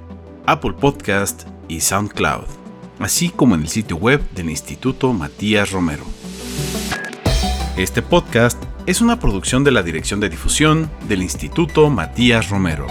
Apple 0.46 0.74
Podcast 0.74 1.46
y 1.68 1.80
SoundCloud, 1.80 2.46
así 2.98 3.30
como 3.30 3.54
en 3.54 3.62
el 3.62 3.68
sitio 3.68 3.96
web 3.96 4.20
del 4.30 4.50
Instituto 4.50 5.12
Matías 5.12 5.72
Romero. 5.72 6.04
Este 7.76 8.00
podcast 8.00 8.62
es 8.86 9.00
una 9.00 9.18
producción 9.18 9.64
de 9.64 9.72
la 9.72 9.82
Dirección 9.82 10.20
de 10.20 10.28
Difusión 10.28 10.90
del 11.08 11.22
Instituto 11.22 11.90
Matías 11.90 12.48
Romero. 12.48 12.86